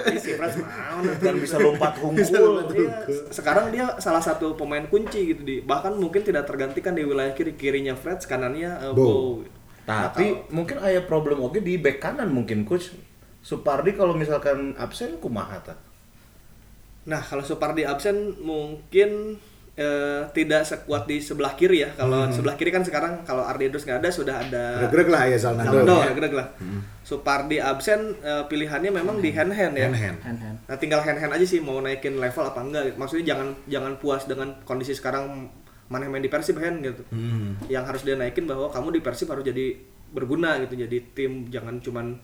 dan 1.18 1.36
bisa 1.42 1.58
lompat 1.58 1.98
lompat 2.06 2.30
Iya, 2.70 2.94
sekarang 3.34 3.74
dia 3.74 3.98
salah 3.98 4.22
satu 4.22 4.54
pemain 4.54 4.86
kunci 4.86 5.34
gitu 5.34 5.42
di 5.42 5.66
bahkan 5.66 5.98
mungkin 5.98 6.22
tidak 6.22 6.46
tergantikan 6.46 6.94
di 6.94 7.02
wilayah 7.02 7.34
kiri 7.34 7.58
kirinya 7.58 7.98
Freds 7.98 8.30
kanannya 8.30 8.78
uh, 8.78 8.94
Bow. 8.94 9.42
Bow. 9.42 10.02
tapi 10.14 10.38
mungkin 10.50 10.78
ada 10.78 11.02
problem 11.02 11.42
oke 11.42 11.62
di 11.62 11.82
back 11.82 11.98
kanan 11.98 12.30
mungkin 12.30 12.62
coach. 12.62 12.94
Supardi 13.42 13.94
kalau 13.94 14.14
misalkan 14.14 14.78
absen 14.78 15.18
kumaha 15.18 15.58
ta 15.62 15.76
Nah, 17.06 17.22
kalau 17.22 17.42
Supardi 17.42 17.86
absen 17.86 18.34
mungkin 18.42 19.38
eh, 19.76 20.24
tidak 20.32 20.64
sekuat 20.64 21.04
di 21.06 21.20
sebelah 21.20 21.54
kiri 21.54 21.84
ya. 21.84 21.90
Kalau 21.94 22.32
sebelah 22.32 22.56
kiri 22.56 22.72
kan 22.72 22.84
sekarang 22.84 23.28
kalau 23.28 23.44
Ardiedus 23.44 23.84
nggak 23.84 24.00
ada 24.04 24.10
sudah 24.10 24.36
ada 24.40 24.64
Greg 24.88 25.12
lah 25.12 25.28
ya 25.28 25.38
Zalnando. 25.38 26.00
Ya. 26.00 26.12
Greg 26.16 26.34
lah. 26.34 26.48
Supardi 27.06 27.62
absen 27.62 28.18
eh, 28.24 28.44
pilihannya 28.48 28.90
memang 28.90 29.20
di 29.20 29.30
hand 29.36 29.52
hand 29.52 29.76
ya. 29.76 29.92
Hand 29.92 30.00
hand. 30.00 30.18
hand 30.24 30.40
hand 30.40 30.58
Nah, 30.66 30.78
tinggal 30.80 31.04
hand 31.04 31.20
hand 31.22 31.32
aja 31.36 31.46
sih 31.46 31.62
mau 31.62 31.78
naikin 31.84 32.18
level 32.18 32.44
apa 32.48 32.60
enggak. 32.64 32.96
Maksudnya 32.96 33.36
jangan 33.36 33.48
jangan 33.70 33.94
puas 34.00 34.26
dengan 34.26 34.56
kondisi 34.66 34.96
sekarang 34.96 35.52
mana 35.86 36.10
main 36.10 36.24
di 36.24 36.32
Persib 36.32 36.58
hand 36.58 36.82
gitu. 36.82 37.04
Hmm. 37.14 37.60
Yang 37.70 37.84
harus 37.86 38.02
dia 38.02 38.16
naikin 38.18 38.50
bahwa 38.50 38.72
kamu 38.74 38.98
di 38.98 39.02
Persib 39.06 39.30
harus 39.30 39.46
jadi 39.46 39.78
berguna 40.10 40.58
gitu. 40.66 40.80
Jadi 40.80 40.98
tim 41.14 41.46
jangan 41.54 41.78
cuman 41.84 42.16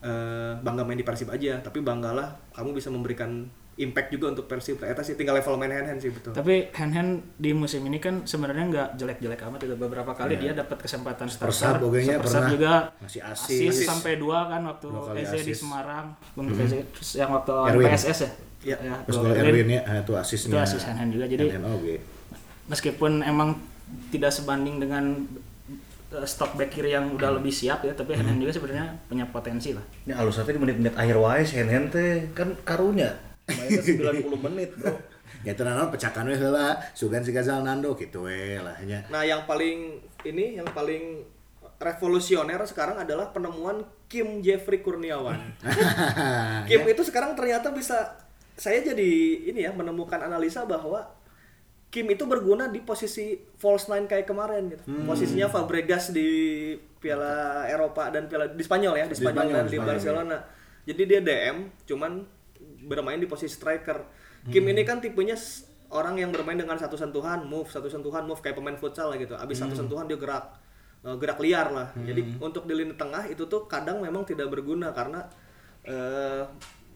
eh, 0.00 0.52
bangga 0.62 0.86
main 0.86 0.96
di 0.96 1.04
Persib 1.04 1.28
aja, 1.28 1.60
tapi 1.60 1.84
banggalah 1.84 2.40
kamu 2.56 2.72
bisa 2.72 2.88
memberikan 2.88 3.50
impact 3.80 4.08
juga 4.10 4.28
untuk 4.28 4.44
Persib. 4.44 4.76
Eta 4.78 5.00
sih 5.00 5.14
tinggal 5.14 5.34
level 5.34 5.56
main 5.56 5.72
hand 5.72 5.88
hand 5.88 6.00
sih 6.00 6.12
betul. 6.12 6.30
tapi 6.30 6.68
hand 6.70 6.92
hand 6.92 7.10
di 7.34 7.50
musim 7.50 7.80
ini 7.82 7.96
kan 7.96 8.22
sebenarnya 8.22 8.64
nggak 8.66 8.88
jelek-jelek 8.94 9.40
amat 9.42 9.60
itu 9.62 9.74
beberapa 9.74 10.12
kali 10.12 10.36
dia 10.36 10.52
dapat 10.52 10.76
kesempatan 10.78 11.26
starter 11.26 11.48
Persab 11.48 11.74
pernah 12.20 12.48
juga 12.48 12.72
ngasih 13.00 13.22
asis 13.24 13.72
assist. 13.72 13.88
sampai 13.88 14.16
dua 14.16 14.46
kan 14.46 14.60
waktu 14.62 14.86
Eze 15.18 15.38
di. 15.40 15.52
Semarang 15.52 16.12
untuk 16.34 16.56
Eze 16.56 16.84
terus 16.90 17.10
yang 17.14 17.30
waktu 17.30 17.52
Erwin. 17.52 17.88
PSS 17.88 18.20
ya 18.20 18.30
Ya, 18.60 18.76
Terus 19.08 19.16
gol 19.16 19.32
kalau 19.32 19.40
Erwin 19.40 19.72
ya, 19.72 19.80
itu 19.80 19.96
itu 19.96 20.12
asisnya. 20.14 20.60
asis 20.60 20.84
hand 20.84 21.00
hand 21.00 21.10
juga 21.10 21.24
jadi 21.24 21.48
Hand 21.48 21.64
hand, 21.64 21.80
oke. 21.80 21.94
meskipun 22.68 23.24
emang 23.24 23.56
tidak 24.12 24.28
sebanding 24.30 24.76
dengan 24.76 25.24
uh, 26.12 26.26
stok 26.28 26.54
back 26.54 26.68
kiri 26.68 26.92
yang 26.92 27.08
udah 27.10 27.40
lebih 27.40 27.48
siap 27.48 27.80
ya 27.80 27.96
tapi 27.96 28.12
hand 28.12 28.28
hand 28.28 28.36
juga 28.38 28.52
sebenarnya 28.52 29.00
punya 29.08 29.24
potensi 29.24 29.72
lah 29.72 29.80
ini 30.04 30.12
alus 30.12 30.38
di 30.38 30.60
menit-menit 30.60 30.92
akhir 30.92 31.16
wae 31.16 31.40
hand 31.42 31.70
hand 31.70 31.86
teh 31.88 32.28
kan 32.30 32.52
karunya 32.60 33.16
mainnya 33.50 33.82
90 33.82 34.46
menit 34.46 34.70
bro 34.78 34.94
Ya 35.40 35.56
itu 35.56 35.64
naon 35.64 35.88
pecahkan 35.88 36.28
we 36.28 36.36
heula, 36.36 36.76
sugan 36.92 37.24
si 37.24 37.32
Zalnando 37.32 37.96
gitu 37.96 38.28
we 38.28 38.60
lah 38.60 38.76
nya. 38.84 39.08
Nah, 39.08 39.24
yang 39.24 39.48
paling 39.48 39.96
ini 40.28 40.60
yang 40.60 40.68
paling 40.68 41.24
revolusioner 41.80 42.60
sekarang 42.68 43.00
adalah 43.00 43.32
penemuan 43.32 43.80
Kim 44.04 44.44
Jeffrey 44.44 44.84
Kurniawan. 44.84 45.40
Kim 46.68 46.84
itu 46.84 47.02
sekarang 47.08 47.32
ternyata 47.32 47.72
bisa 47.72 48.20
saya 48.52 48.84
jadi 48.84 49.12
ini 49.48 49.64
ya 49.64 49.72
menemukan 49.72 50.20
analisa 50.20 50.68
bahwa 50.68 51.08
Kim 51.88 52.06
itu 52.12 52.28
berguna 52.28 52.68
di 52.68 52.84
posisi 52.84 53.34
false 53.56 53.88
nine 53.88 54.04
kayak 54.04 54.28
kemarin 54.28 54.68
gitu. 54.70 54.84
Posisinya 55.08 55.48
Fabregas 55.48 56.12
di 56.12 56.28
Piala 57.00 57.64
Eropa 57.66 58.12
dan 58.12 58.28
Piala 58.28 58.52
di 58.52 58.62
Spanyol 58.62 58.94
ya, 59.00 59.06
di 59.08 59.16
Di 59.16 59.24
Spanyol, 59.24 59.48
Spanyol, 59.48 59.56
dan 59.56 59.64
di 59.64 59.70
di 59.72 59.78
Spanyol, 59.80 59.90
Barcelona. 59.96 60.38
Jadi 60.84 61.02
dia 61.08 61.20
DM 61.24 61.56
cuman 61.88 62.12
bermain 62.84 63.20
di 63.20 63.28
posisi 63.28 63.52
striker. 63.52 63.98
Kim 64.48 64.64
ini 64.64 64.82
kan 64.88 65.04
tipenya 65.04 65.36
orang 65.92 66.16
yang 66.16 66.30
bermain 66.32 66.56
dengan 66.56 66.78
satu 66.80 66.96
sentuhan, 66.96 67.44
move, 67.44 67.68
satu 67.68 67.90
sentuhan, 67.90 68.24
move 68.24 68.40
kayak 68.40 68.56
pemain 68.56 68.78
futsal 68.78 69.12
lah 69.12 69.18
gitu. 69.20 69.36
Abis 69.36 69.60
satu 69.60 69.76
sentuhan 69.76 70.06
dia 70.08 70.16
gerak 70.16 70.56
eh, 71.04 71.16
gerak 71.18 71.38
liar 71.42 71.68
lah. 71.74 71.88
Jadi 71.98 72.40
untuk 72.40 72.64
di 72.64 72.72
lini 72.72 72.94
tengah 72.96 73.28
itu 73.28 73.44
tuh 73.50 73.68
kadang 73.68 74.00
memang 74.00 74.24
tidak 74.24 74.48
berguna 74.48 74.94
karena 74.96 75.26
eh, 75.84 76.46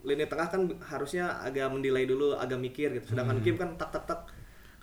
lini 0.04 0.24
tengah 0.24 0.48
kan 0.48 0.62
harusnya 0.88 1.42
agak 1.42 1.68
mendelay 1.68 2.08
dulu, 2.08 2.32
agak 2.38 2.56
mikir 2.56 2.96
gitu. 2.96 3.12
Sedangkan 3.12 3.44
Kim 3.44 3.60
kan 3.60 3.76
tak 3.76 3.92
tak 3.92 4.04
tak 4.08 4.20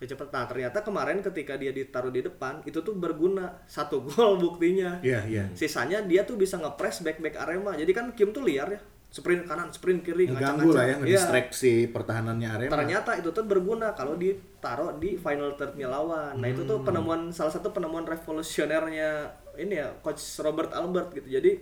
kecepatan. 0.01 0.34
Nah, 0.34 0.46
ternyata 0.50 0.77
kemarin 0.81 1.22
ketika 1.22 1.53
dia 1.62 1.70
ditaruh 1.70 2.10
di 2.10 2.25
depan 2.25 2.65
itu 2.65 2.81
tuh 2.81 2.98
berguna 2.98 3.62
satu 3.70 4.01
gol 4.10 4.41
buktinya. 4.41 4.98
Iya, 5.05 5.22
iya. 5.29 5.43
Sisanya 5.53 6.01
dia 6.01 6.25
tuh 6.25 6.41
bisa 6.41 6.58
ngepres 6.58 7.05
back 7.05 7.22
back 7.22 7.38
Arema. 7.38 7.77
Jadi 7.77 7.91
kan 7.93 8.10
Kim 8.17 8.34
tuh 8.34 8.41
liar 8.41 8.67
ya. 8.74 8.81
Sprint 9.12 9.44
kanan, 9.44 9.68
sprint 9.68 10.01
kiri, 10.01 10.24
Ngeganggu 10.24 10.72
lah 10.72 10.84
ya, 10.84 10.96
Iya. 10.96 10.98
ngedistraksi 10.98 11.91
pertahanannya 11.91 12.48
Arema. 12.48 12.72
Ternyata 12.72 13.20
itu 13.20 13.27
tuh 13.30 13.44
berguna 13.44 13.91
kalau 13.91 14.15
ditaruh 14.15 14.96
di 14.96 15.20
final 15.20 15.51
thirdnya 15.53 15.91
lawan. 15.91 16.39
Nah 16.39 16.48
itu 16.48 16.63
tuh 16.63 16.80
penemuan 16.80 17.27
salah 17.27 17.51
satu 17.51 17.70
penemuan 17.70 18.08
revolusionernya 18.08 19.27
ini 19.58 19.75
ya 19.75 19.91
coach 20.00 20.39
Robert 20.39 20.72
Albert 20.72 21.12
gitu. 21.13 21.27
Jadi 21.30 21.60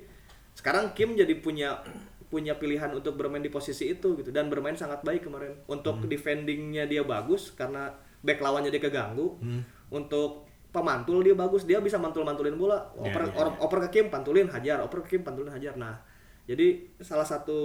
sekarang 0.53 0.94
Kim 0.94 1.18
jadi 1.18 1.34
punya 1.36 1.82
punya 2.29 2.53
pilihan 2.53 2.94
untuk 2.94 3.18
bermain 3.18 3.41
di 3.41 3.50
posisi 3.50 3.89
itu 3.89 4.13
gitu 4.13 4.29
dan 4.29 4.46
bermain 4.48 4.77
sangat 4.77 5.01
baik 5.01 5.25
kemarin. 5.25 5.58
Untuk 5.65 6.06
defendingnya 6.06 6.86
dia 6.86 7.01
bagus 7.01 7.50
karena 7.51 7.89
back 8.22 8.38
lawannya 8.38 8.70
dia 8.70 8.77
keganggu. 8.79 9.41
Untuk 9.89 10.46
pemantul 10.70 11.25
dia 11.25 11.34
bagus, 11.34 11.65
dia 11.65 11.82
bisa 11.82 11.98
mantul-mantulin 11.98 12.53
bola. 12.53 12.94
Ya, 12.94 13.10
Oper, 13.10 13.24
ya, 13.25 13.34
or- 13.34 13.58
oper 13.58 13.89
ke 13.89 13.98
Kim, 13.98 14.13
pantulin, 14.13 14.46
hajar. 14.46 14.77
Oper 14.86 15.01
ke 15.01 15.18
Kim, 15.18 15.25
pantulin, 15.25 15.50
hajar. 15.50 15.74
Nah, 15.74 15.98
jadi 16.50 16.98
salah 16.98 17.29
satu 17.29 17.62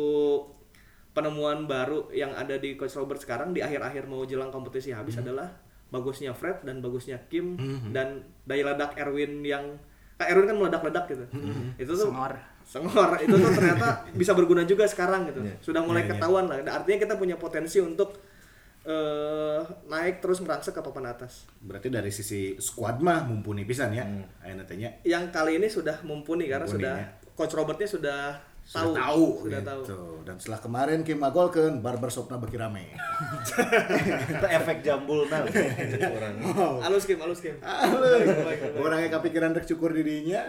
penemuan 1.16 1.64
baru 1.64 2.12
yang 2.12 2.36
ada 2.36 2.60
di 2.60 2.76
Coach 2.76 3.00
Robert 3.00 3.22
sekarang 3.22 3.56
di 3.56 3.64
akhir-akhir 3.64 4.04
mau 4.04 4.28
jelang 4.28 4.52
kompetisi 4.52 4.92
habis 4.92 5.16
adalah 5.16 5.48
bagusnya 5.88 6.36
Fred 6.36 6.66
dan 6.68 6.84
bagusnya 6.84 7.16
Kim 7.32 7.56
dan 7.96 8.28
daya 8.44 8.74
ledak 8.74 8.98
Erwin 9.00 9.40
yang 9.40 9.78
eh, 10.20 10.26
Erwin 10.26 10.50
kan 10.50 10.56
meledak-ledak 10.58 11.04
gitu. 11.06 11.24
Itu 11.80 11.96
tuh 11.96 12.10
Sengor. 12.10 12.34
Sengor 12.66 13.10
itu 13.24 13.32
tuh 13.32 13.52
ternyata 13.54 14.04
bisa 14.12 14.36
berguna 14.36 14.66
juga 14.66 14.84
sekarang 14.84 15.30
gitu. 15.32 15.40
Sudah 15.62 15.80
mulai 15.80 16.04
Iya, 16.04 16.12
iya. 16.12 16.12
ketahuan 16.18 16.44
lah. 16.50 16.58
Artinya 16.60 16.98
kita 17.08 17.14
punya 17.14 17.38
potensi 17.38 17.78
untuk 17.78 18.18
eh, 18.84 19.60
naik 19.88 20.18
terus 20.18 20.42
merangsek 20.42 20.76
ke 20.76 20.82
papan 20.82 21.14
atas. 21.14 21.46
Berarti 21.62 21.88
dari 21.88 22.10
sisi 22.10 22.58
squad 22.60 23.00
mah 23.00 23.22
mumpuni 23.24 23.62
pisan 23.62 23.94
ya. 23.94 24.04
Teh 24.42 24.76
nya. 24.76 24.98
Yang 25.06 25.24
kali 25.30 25.62
ini 25.62 25.70
sudah 25.70 26.02
mumpuni 26.02 26.50
karena 26.50 26.66
Mumpuni, 26.66 26.84
sudah 26.84 26.94
ya. 26.98 27.08
Coach 27.38 27.54
Robertnya 27.54 27.86
sudah 27.86 28.20
tahu, 28.64 28.92
Sudah 28.92 28.96
tahu, 28.96 29.24
sudah 29.44 29.60
gitu. 29.60 29.92
tahu. 29.92 30.08
Dan 30.24 30.36
setelah 30.40 30.60
kemarin 30.60 30.98
Kim 31.04 31.20
magolkeun 31.20 31.84
barbershopna 31.84 32.40
beki 32.40 32.56
rame. 32.56 32.96
itu 34.32 34.46
efek 34.48 34.80
jambul 34.80 35.28
nah 35.28 35.44
orang 35.44 36.34
Halus 36.80 37.04
Kim, 37.04 37.20
halus 37.20 37.44
Kim. 37.44 37.56
Orangnya 38.80 39.08
kepikiran 39.12 39.52
rek 39.52 39.68
cukur 39.68 39.92
dirinya, 39.92 40.48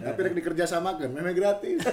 tapi 0.00 0.18
rek 0.22 0.34
dikerja 0.34 0.64
samakeun, 0.64 1.12
memang 1.12 1.36
gratis. 1.36 1.84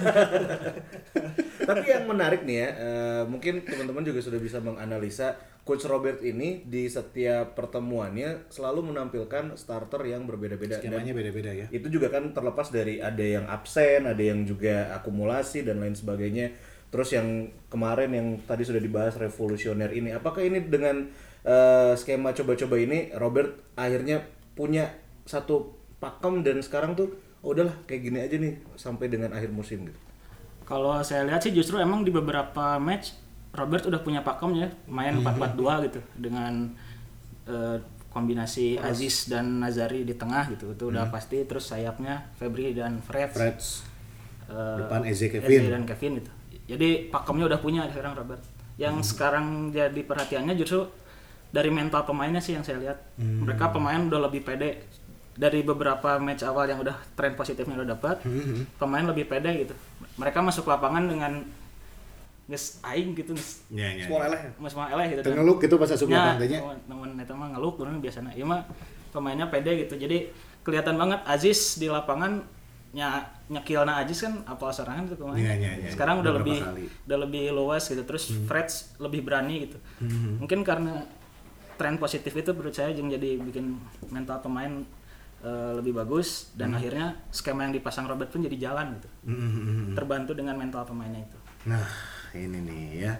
Tapi 1.60 1.86
yang 1.86 2.08
menarik 2.08 2.42
nih 2.42 2.56
ya, 2.56 2.68
eh, 2.72 3.22
mungkin 3.28 3.62
teman-teman 3.62 4.02
juga 4.02 4.20
sudah 4.24 4.40
bisa 4.40 4.58
menganalisa 4.58 5.36
Coach 5.70 5.86
Robert 5.86 6.18
ini 6.26 6.66
di 6.66 6.90
setiap 6.90 7.54
pertemuannya 7.54 8.50
selalu 8.50 8.90
menampilkan 8.90 9.54
starter 9.54 10.02
yang 10.02 10.26
berbeda-beda. 10.26 10.82
Dan 10.82 10.98
Skemanya 10.98 11.14
beda-beda 11.14 11.50
ya. 11.54 11.66
itu 11.70 11.86
juga 11.86 12.10
kan 12.10 12.34
terlepas 12.34 12.74
dari 12.74 12.98
ada 12.98 13.22
yang 13.22 13.46
absen, 13.46 14.10
ada 14.10 14.18
yang 14.18 14.42
juga 14.42 14.90
akumulasi 14.98 15.62
dan 15.62 15.78
lain 15.78 15.94
sebagainya. 15.94 16.50
Terus 16.90 17.14
yang 17.14 17.54
kemarin 17.70 18.10
yang 18.10 18.26
tadi 18.42 18.66
sudah 18.66 18.82
dibahas 18.82 19.14
revolusioner 19.14 19.94
ini, 19.94 20.10
apakah 20.10 20.42
ini 20.42 20.58
dengan 20.58 21.06
eh, 21.46 21.94
skema 21.94 22.34
coba-coba 22.34 22.74
ini 22.74 23.14
Robert 23.14 23.78
akhirnya 23.78 24.26
punya 24.58 24.90
satu 25.22 25.78
pakem 26.02 26.42
dan 26.42 26.66
sekarang 26.66 26.98
tuh 26.98 27.14
oh, 27.46 27.54
udahlah 27.54 27.78
kayak 27.86 28.10
gini 28.10 28.18
aja 28.18 28.42
nih 28.42 28.58
sampai 28.74 29.06
dengan 29.06 29.30
akhir 29.38 29.54
musim 29.54 29.86
gitu. 29.86 30.00
Kalau 30.66 30.98
saya 31.06 31.22
lihat 31.30 31.46
sih 31.46 31.54
justru 31.54 31.78
emang 31.78 32.02
di 32.02 32.10
beberapa 32.10 32.74
match 32.82 33.19
Robert 33.50 33.82
udah 33.90 34.00
punya 34.02 34.22
pakemnya, 34.22 34.70
main 34.86 35.18
4-4-2 35.18 35.86
gitu 35.90 36.00
dengan 36.14 36.70
eh, 37.50 37.78
kombinasi 38.10 38.78
Aziz 38.78 39.30
dan 39.30 39.62
Nazari 39.62 40.02
di 40.06 40.14
tengah 40.14 40.50
gitu. 40.50 40.74
Itu 40.74 40.90
udah 40.90 41.10
pasti 41.10 41.42
terus 41.46 41.66
sayapnya 41.70 42.30
Febri 42.38 42.74
dan 42.74 43.02
Fred. 43.02 43.30
Freds 43.30 43.86
eh, 44.50 44.76
depan 44.86 45.02
Eze 45.06 45.30
Eze 45.30 45.38
Kevin. 45.38 45.70
dan 45.70 45.82
Kevin 45.86 46.12
gitu. 46.22 46.30
Jadi 46.70 47.10
pakemnya 47.10 47.50
udah 47.50 47.60
punya 47.62 47.82
sekarang 47.90 48.14
Robert. 48.14 48.42
Yang 48.78 49.14
sekarang 49.14 49.74
jadi 49.74 50.00
perhatiannya 50.06 50.54
justru 50.54 50.86
dari 51.50 51.70
mental 51.74 52.06
pemainnya 52.06 52.38
sih 52.38 52.54
yang 52.54 52.62
saya 52.62 52.78
lihat. 52.78 52.98
Mereka 53.18 53.74
pemain 53.74 53.98
udah 53.98 54.30
lebih 54.30 54.46
pede 54.46 54.86
dari 55.34 55.66
beberapa 55.66 56.18
match 56.22 56.46
awal 56.46 56.70
yang 56.70 56.78
udah 56.82 56.94
tren 57.18 57.34
positifnya 57.34 57.82
udah 57.82 57.98
dapat. 57.98 58.22
Pemain 58.78 59.06
lebih 59.06 59.26
pede 59.26 59.66
gitu. 59.66 59.74
Mereka 60.18 60.38
masuk 60.42 60.70
lapangan 60.70 61.10
dengan 61.10 61.42
nges 62.50 62.82
aing 62.82 63.14
gitu 63.14 63.30
nges 63.30 63.62
Ya, 63.70 63.86
ya. 63.94 64.04
Semua 64.04 64.26
leleh. 64.26 64.40
ya? 64.42 64.50
mas 64.58 64.74
eleh 64.74 65.06
gitu. 65.08 65.20
Teu 65.22 65.32
ngeluk 65.32 65.58
gitu 65.62 65.74
pas 65.78 65.86
asup 65.88 66.10
Ya, 66.10 66.34
nya. 66.34 66.58
temen 66.82 67.10
eta 67.14 67.32
mah 67.32 67.48
ngeluk 67.54 67.78
kurang 67.78 68.02
biasanya. 68.02 68.34
Ieu 68.34 68.42
mah 68.42 68.66
pemainnya 69.10 69.46
pede 69.46 69.86
gitu. 69.86 69.94
Jadi 69.94 70.28
kelihatan 70.60 70.98
banget 70.98 71.22
Aziz 71.24 71.78
di 71.78 71.86
lapangan 71.86 72.42
nya 72.90 73.22
nyekilna 73.46 74.02
Aziz 74.02 74.18
kan 74.20 74.42
apa 74.44 74.66
serangan 74.68 75.06
gitu 75.06 75.22
kemarin. 75.22 75.38
Iya, 75.40 75.54
iya, 75.56 75.72
iya. 75.78 75.90
Sekarang 75.94 76.20
udah 76.20 76.32
lebih 76.36 76.58
kali. 76.58 76.84
udah 77.06 77.18
lebih 77.22 77.44
luas 77.50 77.86
gitu. 77.86 78.02
Terus 78.02 78.34
Freds 78.44 78.98
lebih 78.98 79.22
berani 79.22 79.70
gitu. 79.70 79.78
Mungkin 80.36 80.66
karena 80.66 81.06
tren 81.78 81.96
positif 81.96 82.34
itu 82.34 82.50
menurut 82.50 82.74
saya 82.74 82.90
yang 82.90 83.08
jadi 83.08 83.38
bikin 83.38 83.78
mental 84.10 84.42
pemain 84.42 84.82
eh, 85.40 85.72
lebih 85.72 85.96
bagus 85.96 86.50
dan 86.52 86.74
akhirnya 86.74 87.16
skema 87.30 87.62
yang 87.62 87.72
dipasang 87.72 88.04
Robert 88.04 88.28
pun 88.28 88.42
jadi 88.42 88.58
jalan 88.60 88.98
gitu. 88.98 89.08
Terbantu 89.94 90.34
dengan 90.34 90.54
mental 90.54 90.82
pemainnya 90.82 91.22
itu. 91.22 91.38
Nah, 91.62 91.80
ini 92.34 92.58
nih 92.62 92.84
ya. 93.06 93.12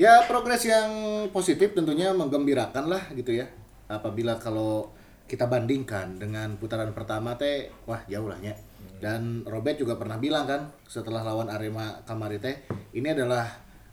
Ya 0.00 0.24
progres 0.24 0.64
yang 0.64 0.90
positif 1.30 1.76
tentunya 1.76 2.10
menggembirakan 2.16 2.88
lah 2.88 3.02
gitu 3.12 3.36
ya. 3.36 3.46
Apabila 3.92 4.40
kalau 4.40 4.88
kita 5.28 5.48
bandingkan 5.48 6.20
dengan 6.20 6.56
putaran 6.56 6.92
pertama 6.96 7.36
teh, 7.36 7.72
wah 7.84 8.00
jauh 8.08 8.28
lah 8.28 8.40
ya. 8.40 8.56
Dan 9.02 9.42
Robert 9.44 9.76
juga 9.78 9.98
pernah 9.98 10.16
bilang 10.16 10.46
kan 10.46 10.70
setelah 10.86 11.26
lawan 11.26 11.50
Arema 11.50 12.02
Kamari 12.06 12.38
teh, 12.38 12.62
ini 12.94 13.10
adalah 13.10 13.44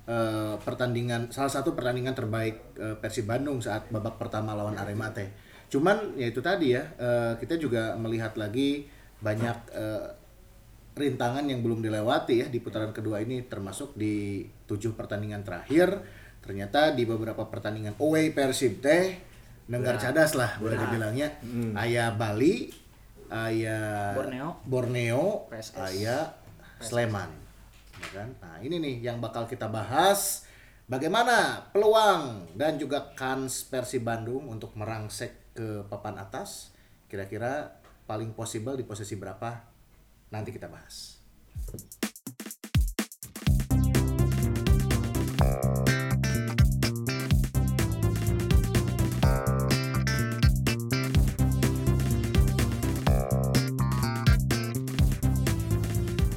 eh, 0.06 0.56
pertandingan 0.62 1.34
salah 1.34 1.50
satu 1.50 1.74
pertandingan 1.74 2.14
terbaik 2.14 2.78
eh, 2.78 2.96
Persib 3.00 3.26
Bandung 3.28 3.60
saat 3.60 3.90
babak 3.90 4.22
pertama 4.22 4.56
lawan 4.56 4.78
Arema 4.78 5.10
teh. 5.12 5.28
Cuman 5.70 6.18
ya 6.18 6.30
itu 6.30 6.42
tadi 6.42 6.74
ya, 6.74 6.84
eh, 6.98 7.34
kita 7.38 7.58
juga 7.58 7.94
melihat 7.98 8.38
lagi 8.38 8.88
banyak 9.20 9.58
eh, 9.76 10.19
rintangan 11.00 11.48
yang 11.48 11.64
belum 11.64 11.80
dilewati 11.80 12.44
ya 12.44 12.48
di 12.52 12.60
putaran 12.60 12.92
kedua 12.92 13.24
ini 13.24 13.48
termasuk 13.48 13.96
di 13.96 14.44
tujuh 14.68 14.94
pertandingan 15.00 15.48
terakhir. 15.48 16.04
Ternyata 16.44 16.92
di 16.92 17.08
beberapa 17.08 17.48
pertandingan 17.48 17.96
away 18.04 18.36
Persib 18.36 18.84
teh 18.84 19.16
nenggar 19.70 19.96
cadas 20.02 20.36
lah 20.36 20.60
boleh 20.60 20.76
dibilangnya. 20.76 21.40
Ayah 21.80 22.12
Bali 22.14 22.70
ayah 23.30 24.18
Borneo. 24.18 24.50
Borneo 24.66 25.24
PSS. 25.48 25.78
ayah 25.94 26.22
Sleman. 26.82 27.30
Ya 28.00 28.10
kan? 28.24 28.30
Nah 28.42 28.58
ini 28.60 28.82
nih 28.82 28.96
yang 29.12 29.24
bakal 29.24 29.48
kita 29.48 29.72
bahas. 29.72 30.46
Bagaimana 30.90 31.70
peluang 31.70 32.50
dan 32.58 32.82
juga 32.82 33.14
kans 33.14 33.62
Persib 33.70 34.02
Bandung 34.02 34.50
untuk 34.50 34.74
merangsek 34.74 35.54
ke 35.54 35.86
papan 35.86 36.18
atas? 36.18 36.74
Kira-kira 37.06 37.78
paling 38.10 38.34
possible 38.34 38.74
di 38.74 38.82
posisi 38.82 39.14
berapa 39.14 39.70
nanti 40.30 40.54
kita 40.54 40.70
bahas 40.70 41.20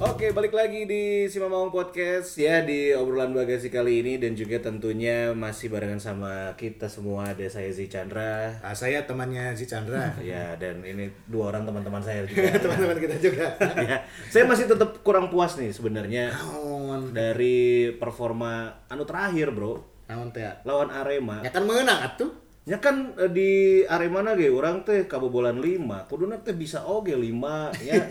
Oke, 0.03 0.35
balik 0.35 0.51
lagi 0.51 0.83
di 0.83 1.31
Simamawang 1.31 1.71
Podcast 1.71 2.35
ya 2.35 2.67
di 2.67 2.91
obrolan 2.91 3.31
bagasi 3.31 3.71
kali 3.71 4.03
ini 4.03 4.19
dan 4.19 4.35
juga 4.35 4.59
tentunya 4.59 5.31
masih 5.31 5.71
barengan 5.71 6.03
sama 6.03 6.59
kita 6.59 6.91
semua 6.91 7.31
ada 7.31 7.47
saya 7.47 7.71
Zi 7.71 7.87
Chandra 7.87 8.51
Ah, 8.67 8.75
saya 8.75 9.07
temannya 9.07 9.55
si 9.55 9.63
Chandra. 9.63 10.11
ya 10.27 10.59
dan 10.59 10.83
ini 10.83 11.07
dua 11.31 11.55
orang 11.55 11.71
teman-teman 11.71 12.03
saya 12.03 12.27
juga. 12.27 12.51
Teman-teman 12.67 12.99
kita 12.99 13.15
juga. 13.23 13.47
ya, 13.87 14.03
saya 14.27 14.43
masih 14.51 14.67
tetap 14.67 15.07
kurang 15.07 15.31
puas 15.31 15.55
nih 15.55 15.71
sebenarnya 15.71 16.35
Naon, 16.35 17.15
dari 17.15 17.95
performa 17.95 18.83
anu 18.91 19.07
terakhir, 19.07 19.55
Bro. 19.55 19.87
naon 20.11 20.35
teh? 20.35 20.43
Lawan 20.67 20.91
Arema. 20.91 21.47
Ya 21.47 21.55
kan 21.55 21.63
menang 21.63 22.03
atuh. 22.03 22.43
Ya 22.67 22.83
kan 22.83 23.15
eh, 23.23 23.31
di 23.31 23.51
Arema 23.87 24.35
ge 24.35 24.51
orang 24.51 24.83
teh 24.83 25.07
kabobolan 25.07 25.63
5. 25.63 26.11
Kuduna 26.11 26.43
teh 26.43 26.59
bisa 26.59 26.83
oge 26.91 27.15
5 27.15 27.87
ya. 27.87 28.03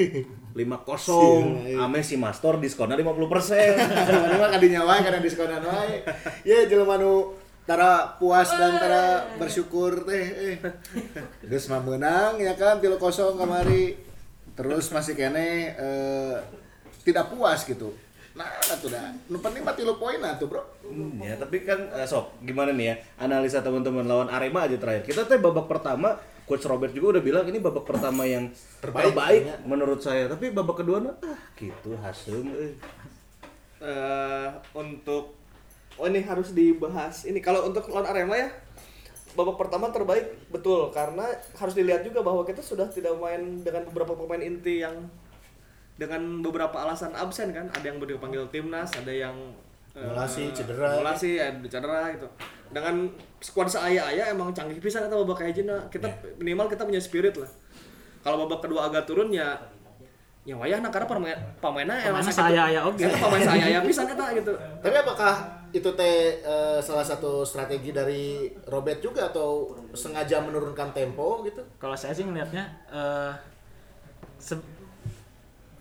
5 0.52 0.88
kosong. 0.88 1.44
Ame 1.80 2.00
si 2.04 2.20
Master 2.20 2.60
diskonnya 2.60 3.00
50%. 3.00 3.08
Mana 3.08 4.36
mah 4.42 4.50
kadinya 4.52 4.82
wae 4.86 5.00
karena 5.02 5.20
diskonan 5.24 5.64
wae. 5.64 6.04
Ya 6.44 6.68
jelema 6.68 7.00
nu 7.00 7.36
tara 7.64 8.20
puas 8.20 8.52
dan 8.52 8.76
tara 8.76 9.32
bersyukur 9.40 10.04
teh 10.04 10.26
eh. 10.54 10.58
Geus 11.48 11.72
mah 11.72 11.80
menang 11.80 12.40
ya 12.40 12.54
kan 12.60 12.84
3-0 12.84 13.00
kamari. 13.40 13.96
Terus 14.56 14.92
masih 14.92 15.16
kene 15.16 15.74
eh, 15.76 16.36
tidak 17.08 17.32
puas 17.32 17.64
gitu. 17.64 17.96
Nah, 18.32 18.48
atuh 18.48 18.88
dah. 18.88 19.12
Nu 19.28 19.44
penting 19.44 19.60
mah 19.60 19.76
3 19.76 19.92
poin 20.00 20.16
atuh, 20.24 20.48
Bro. 20.48 20.64
Hmm, 20.88 21.20
ya 21.20 21.36
tapi 21.36 21.68
kan 21.68 21.80
eh, 21.96 22.08
sok 22.08 22.44
gimana 22.44 22.72
nih 22.72 22.86
ya 22.92 22.96
analisa 23.20 23.60
teman-teman 23.60 24.08
lawan 24.08 24.28
Arema 24.32 24.68
aja 24.68 24.76
terakhir. 24.80 25.08
Kita 25.08 25.28
teh 25.28 25.40
babak 25.40 25.68
pertama 25.68 26.16
Coach 26.52 26.68
Robert 26.68 26.92
juga 26.92 27.16
udah 27.16 27.24
bilang 27.24 27.48
ini 27.48 27.64
babak 27.64 27.88
pertama 27.88 28.28
yang 28.28 28.52
Terbaik, 28.84 29.16
terbaik, 29.16 29.42
menurut 29.64 30.04
saya. 30.04 30.28
Tapi 30.28 30.52
babak 30.52 30.84
kedua 30.84 31.00
nah, 31.00 31.16
ah 31.24 31.40
gitu 31.56 31.96
hasil 31.96 32.44
eh 33.80 34.48
untuk 34.76 35.32
oh 35.96 36.06
ini 36.12 36.20
harus 36.28 36.52
dibahas. 36.52 37.24
Ini 37.24 37.40
kalau 37.40 37.72
untuk 37.72 37.88
lawan 37.88 38.04
Arema 38.12 38.36
ya 38.36 38.52
babak 39.32 39.56
pertama 39.56 39.88
terbaik 39.96 40.28
betul. 40.52 40.92
Karena 40.92 41.24
harus 41.56 41.72
dilihat 41.72 42.04
juga 42.04 42.20
bahwa 42.20 42.44
kita 42.44 42.60
sudah 42.60 42.92
tidak 42.92 43.16
main 43.16 43.64
dengan 43.64 43.88
beberapa 43.88 44.12
pemain 44.20 44.44
inti 44.44 44.84
yang 44.84 45.08
dengan 45.96 46.44
beberapa 46.44 46.84
alasan 46.84 47.16
absen 47.16 47.56
kan. 47.56 47.72
Ada 47.72 47.96
yang 47.96 48.04
dipanggil 48.04 48.44
timnas 48.52 48.92
ada 48.92 49.14
yang 49.16 49.56
eh, 49.96 50.04
Mulasi, 50.04 50.52
cedera. 50.52 51.00
mulasi 51.00 51.40
ada 51.40 51.64
cedera 51.64 52.12
gitu 52.12 52.28
dengan 52.72 53.08
skuad 53.38 53.68
seaya-aya 53.68 54.28
emang 54.28 54.52
canggih 54.52 54.80
pisan 54.80 55.06
atau 55.06 55.22
babak 55.22 55.44
kayak 55.44 55.54
gini 55.54 55.72
kita 55.88 56.08
minimal 56.36 56.66
kita 56.66 56.84
punya 56.84 56.98
spirit 56.98 57.36
lah 57.36 57.52
kalau 58.22 58.44
babak 58.44 58.64
kedua 58.64 58.88
agak 58.88 59.04
turun 59.04 59.30
ya 59.30 59.60
ya 60.42 60.56
wayah 60.56 60.80
nah 60.80 60.90
karena 60.90 61.06
pemain 61.06 61.38
pemainnya 61.60 62.02
emang 62.02 62.18
sakit- 62.20 62.50
seaya-aya 62.50 62.82
oge. 62.82 63.06
Eta 63.06 63.18
pemain 63.20 63.44
saya 63.44 63.78
pisan 63.80 64.10
eta 64.10 64.26
gitu 64.34 64.52
Tapi 64.82 64.96
apakah 64.98 65.34
itu 65.70 65.90
teh 65.92 66.16
eh, 66.38 66.80
salah 66.80 67.06
satu 67.06 67.46
strategi 67.46 67.94
dari 67.94 68.50
Robert 68.66 68.98
juga 69.00 69.30
atau 69.30 69.70
sengaja 69.92 70.42
menurunkan 70.42 70.92
tempo 70.92 71.46
gitu? 71.46 71.62
Kalau 71.78 71.94
saya 71.94 72.12
sih 72.12 72.26
ngelihatnya 72.26 72.64
eh, 72.90 73.32
se- 74.36 74.66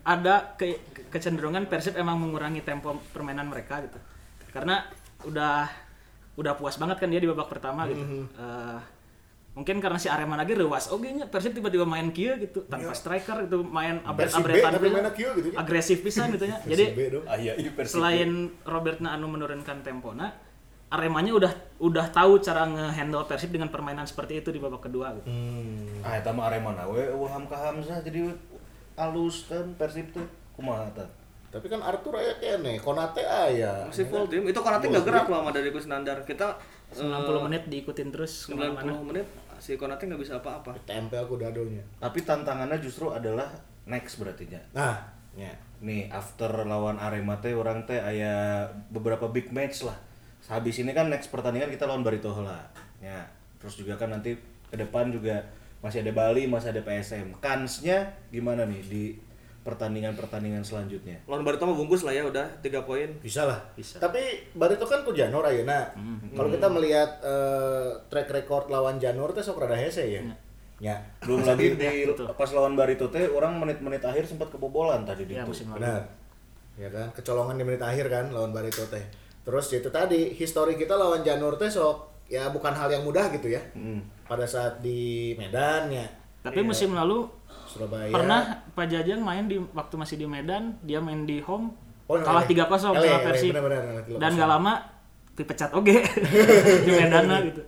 ada 0.01 0.53
ke- 0.55 0.77
kecenderungan 1.07 1.65
Persib 1.65 1.93
emang 1.95 2.17
mengurangi 2.17 2.61
tempo 2.61 2.93
permainan 3.11 3.45
mereka 3.45 3.81
gitu. 3.81 3.97
Karena 4.49 4.85
udah 5.23 5.69
udah 6.39 6.55
puas 6.55 6.79
banget 6.79 6.97
kan 6.99 7.11
dia 7.11 7.19
di 7.19 7.27
babak 7.27 7.51
pertama 7.51 7.87
gitu. 7.91 8.01
Eh, 8.35 8.79
mungkin 9.51 9.83
karena 9.83 9.99
si 9.99 10.07
Arema 10.07 10.39
lagi 10.39 10.55
rewas 10.55 10.87
oke 10.95 11.03
nya 11.11 11.27
Persib 11.27 11.51
tiba-tiba 11.51 11.83
main 11.83 12.07
kieu 12.15 12.39
gitu 12.39 12.63
tanpa 12.71 12.95
striker 12.95 13.51
itu 13.51 13.59
main 13.67 13.99
abret-abretan 14.07 14.79
tapi 14.79 14.87
gitu. 14.87 15.27
gitu 15.35 15.47
ya. 15.51 15.57
agresif 15.59 15.99
pisan 15.99 16.31
gitu 16.31 16.47
nya. 16.51 16.57
Jadi. 16.63 17.11
Ah 17.27 17.35
iya, 17.35 17.59
iya 17.59 17.71
selain 17.83 18.47
Robertna 18.63 19.11
anu 19.11 19.27
menurunkan 19.27 19.83
tempona 19.83 20.31
Aremanya 20.91 21.31
udah 21.35 21.51
udah 21.79 22.11
tahu 22.11 22.43
cara 22.43 22.67
ngehandle 22.67 23.23
Persib 23.23 23.51
dengan 23.51 23.71
permainan 23.71 24.03
seperti 24.03 24.43
itu 24.43 24.51
di 24.51 24.59
babak 24.59 24.87
kedua 24.87 25.15
gitu. 25.19 25.27
Ah 26.03 26.19
eta 26.19 26.31
mah 26.31 26.47
Arema 26.47 26.71
na 26.71 26.87
we 26.87 27.03
Waham 27.11 27.47
ka 27.47 27.55
Hamzah 27.55 28.03
jadi 28.03 28.31
alus 28.95 29.51
kan 29.51 29.71
Persib 29.75 30.11
teh 30.15 30.23
kumaha. 30.55 30.87
Tapi 31.51 31.67
kan 31.67 31.83
Arthur 31.83 32.15
aya 32.15 32.33
kene, 32.39 32.79
Konate 32.79 33.27
aya. 33.27 33.83
masih 33.83 34.07
full 34.07 34.23
tim 34.31 34.47
itu 34.47 34.59
karena 34.63 34.79
nggak 34.79 35.03
gerak 35.03 35.25
loh 35.27 35.43
sama 35.43 35.51
dari 35.51 35.67
Gus 35.67 35.91
Nandar 35.91 36.23
kita 36.23 36.55
90 36.95 37.45
menit 37.47 37.63
diikutin 37.67 38.07
terus 38.07 38.47
90 38.47 38.55
ke 38.55 38.55
mana-mana. 38.55 38.91
menit 39.03 39.27
si 39.59 39.75
Konate 39.75 40.07
nggak 40.07 40.21
bisa 40.23 40.39
apa-apa 40.39 40.73
Tempe 40.87 41.19
aku 41.19 41.35
dadonya. 41.35 41.83
Tapi 41.99 42.23
tantangannya 42.23 42.79
justru 42.79 43.11
adalah 43.11 43.51
next 43.83 44.15
berarti 44.17 44.47
nya. 44.47 44.63
Nah, 44.71 44.95
ya. 45.35 45.51
Nih 45.83 46.07
after 46.07 46.63
lawan 46.63 46.97
Arema 47.01 47.35
teh 47.43 47.51
orang 47.51 47.83
teh 47.83 47.99
aya 47.99 48.65
beberapa 48.87 49.27
big 49.27 49.51
match 49.51 49.83
lah. 49.83 49.97
Habis 50.47 50.81
ini 50.81 50.95
kan 50.95 51.11
next 51.11 51.29
pertandingan 51.29 51.69
kita 51.69 51.83
lawan 51.83 52.01
Barito 52.01 52.31
lah. 52.39 52.63
Ya. 53.03 53.27
Terus 53.59 53.75
juga 53.77 53.99
kan 53.99 54.09
nanti 54.09 54.39
ke 54.71 54.75
depan 54.79 55.11
juga 55.11 55.43
masih 55.81 56.05
ada 56.05 56.13
Bali, 56.13 56.45
masih 56.45 56.71
ada 56.71 56.81
PSM. 56.85 57.33
Kansnya 57.41 58.13
gimana 58.29 58.63
nih 58.69 58.81
di 58.85 59.03
pertandingan-pertandingan 59.61 60.65
selanjutnya? 60.65 61.21
lawan 61.29 61.45
Barito 61.45 61.69
mah 61.69 61.77
bungkus 61.77 62.01
lah 62.01 62.13
ya 62.17 62.25
udah 62.25 62.45
tiga 62.65 62.81
poin 62.81 63.07
Bisa 63.21 63.45
lah. 63.45 63.61
Bisa. 63.77 64.01
Tapi 64.01 64.51
Barito 64.57 64.85
kan 64.89 65.05
ku 65.05 65.13
Janur 65.13 65.45
ayeuna. 65.45 65.93
Kalau 66.33 66.49
kita 66.49 66.67
melihat 66.69 67.21
eh, 67.21 67.89
track 68.09 68.29
record 68.33 68.73
lawan 68.73 68.97
Janur 68.97 69.29
teh 69.31 69.45
sok 69.45 69.61
rada 69.61 69.77
hese 69.77 70.05
ya. 70.09 70.21
Ya. 70.81 70.97
Belum 71.21 71.45
lagi 71.45 71.77
di 71.77 72.09
betul. 72.09 72.25
pas 72.33 72.49
lawan 72.49 72.73
Barito 72.73 73.05
teh 73.13 73.29
orang 73.29 73.61
menit-menit 73.61 74.01
akhir 74.01 74.25
sempat 74.25 74.49
kebobolan 74.49 75.05
tadi 75.05 75.29
di 75.29 75.37
Ya, 75.37 75.45
itu. 75.45 75.77
Benar. 75.77 76.01
Ya 76.79 76.89
kan, 76.89 77.13
kecolongan 77.13 77.61
di 77.61 77.63
menit 77.67 77.83
akhir 77.85 78.09
kan 78.09 78.33
lawan 78.33 78.49
Barito 78.49 78.81
teh. 78.89 79.05
Terus 79.45 79.69
ya 79.69 79.77
itu 79.77 79.93
tadi, 79.93 80.33
histori 80.33 80.73
kita 80.73 80.97
lawan 80.97 81.21
Janur 81.21 81.53
teh 81.61 81.69
sok 81.69 82.25
ya 82.25 82.49
bukan 82.49 82.73
hal 82.73 82.89
yang 82.89 83.05
mudah 83.05 83.29
gitu 83.29 83.53
ya. 83.53 83.61
Hmm. 83.77 84.01
Pada 84.25 84.47
saat 84.49 84.81
di 84.81 85.35
Medan 85.37 85.91
ya, 85.93 86.07
Tapi 86.41 86.65
musim 86.65 86.97
lalu 86.97 87.29
Surabaya. 87.71 88.11
pernah 88.11 88.39
Pak 88.75 88.85
Jajang 88.91 89.21
main 89.23 89.47
di 89.47 89.55
waktu 89.71 89.95
masih 89.95 90.15
di 90.19 90.27
Medan, 90.27 90.75
dia 90.83 90.99
main 90.99 91.23
di 91.23 91.39
home 91.39 91.71
Oh, 92.11 92.19
kalah 92.19 92.43
LA. 92.43 92.67
3-0 92.67 92.67
LA, 92.67 92.75
sama 92.75 92.99
3-0. 92.99 94.19
Dan 94.19 94.31
gak 94.35 94.49
lama 94.51 94.73
dipecat 95.31 95.71
oge 95.71 96.03
di 96.85 96.91
Medan 96.91 97.23
gitu. 97.47 97.63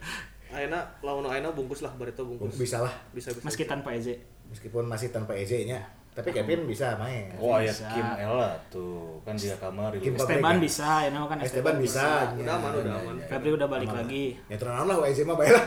Aina 0.51 0.83
lawan 0.99 1.25
Aina 1.31 1.49
bungkus 1.49 1.79
lah 1.81 1.95
Barito 1.95 2.27
bungkus 2.27 2.59
bisa 2.59 2.83
lah 2.83 2.91
bisa 3.09 3.31
bisa 3.31 3.47
Meski 3.47 3.63
tanpa 3.63 3.95
Eze. 3.95 4.19
meskipun 4.51 4.85
masih 4.85 5.09
tanpa 5.09 5.33
EJ 5.33 5.65
nya. 5.65 5.81
Tapi 6.13 6.29
Kevin 6.29 6.69
bisa 6.69 6.93
main. 7.01 7.25
Wah 7.41 7.57
ya 7.57 7.73
Bisa. 7.73 7.89
Kim 7.89 8.05
Ella 8.21 8.53
tuh 8.69 9.17
kan 9.25 9.33
dia 9.33 9.57
kamar 9.57 9.89
Kim 9.97 10.13
itu. 10.13 10.21
Esteban 10.21 10.55
bisa, 10.61 10.89
ya 11.01 11.09
nama 11.09 11.25
kan 11.25 11.37
Esteban 11.41 11.75
bisa. 11.81 12.29
Udah 12.37 12.55
aman, 12.61 12.71
udah 12.77 12.93
aman. 13.01 13.15
Febri 13.25 13.49
udah 13.57 13.67
balik 13.67 13.89
lagi. 13.89 14.37
Ya 14.45 14.55
tenang 14.61 14.85
lah 14.85 15.01
WZ 15.01 15.25
mah 15.25 15.35
baik 15.41 15.53
lah. 15.57 15.65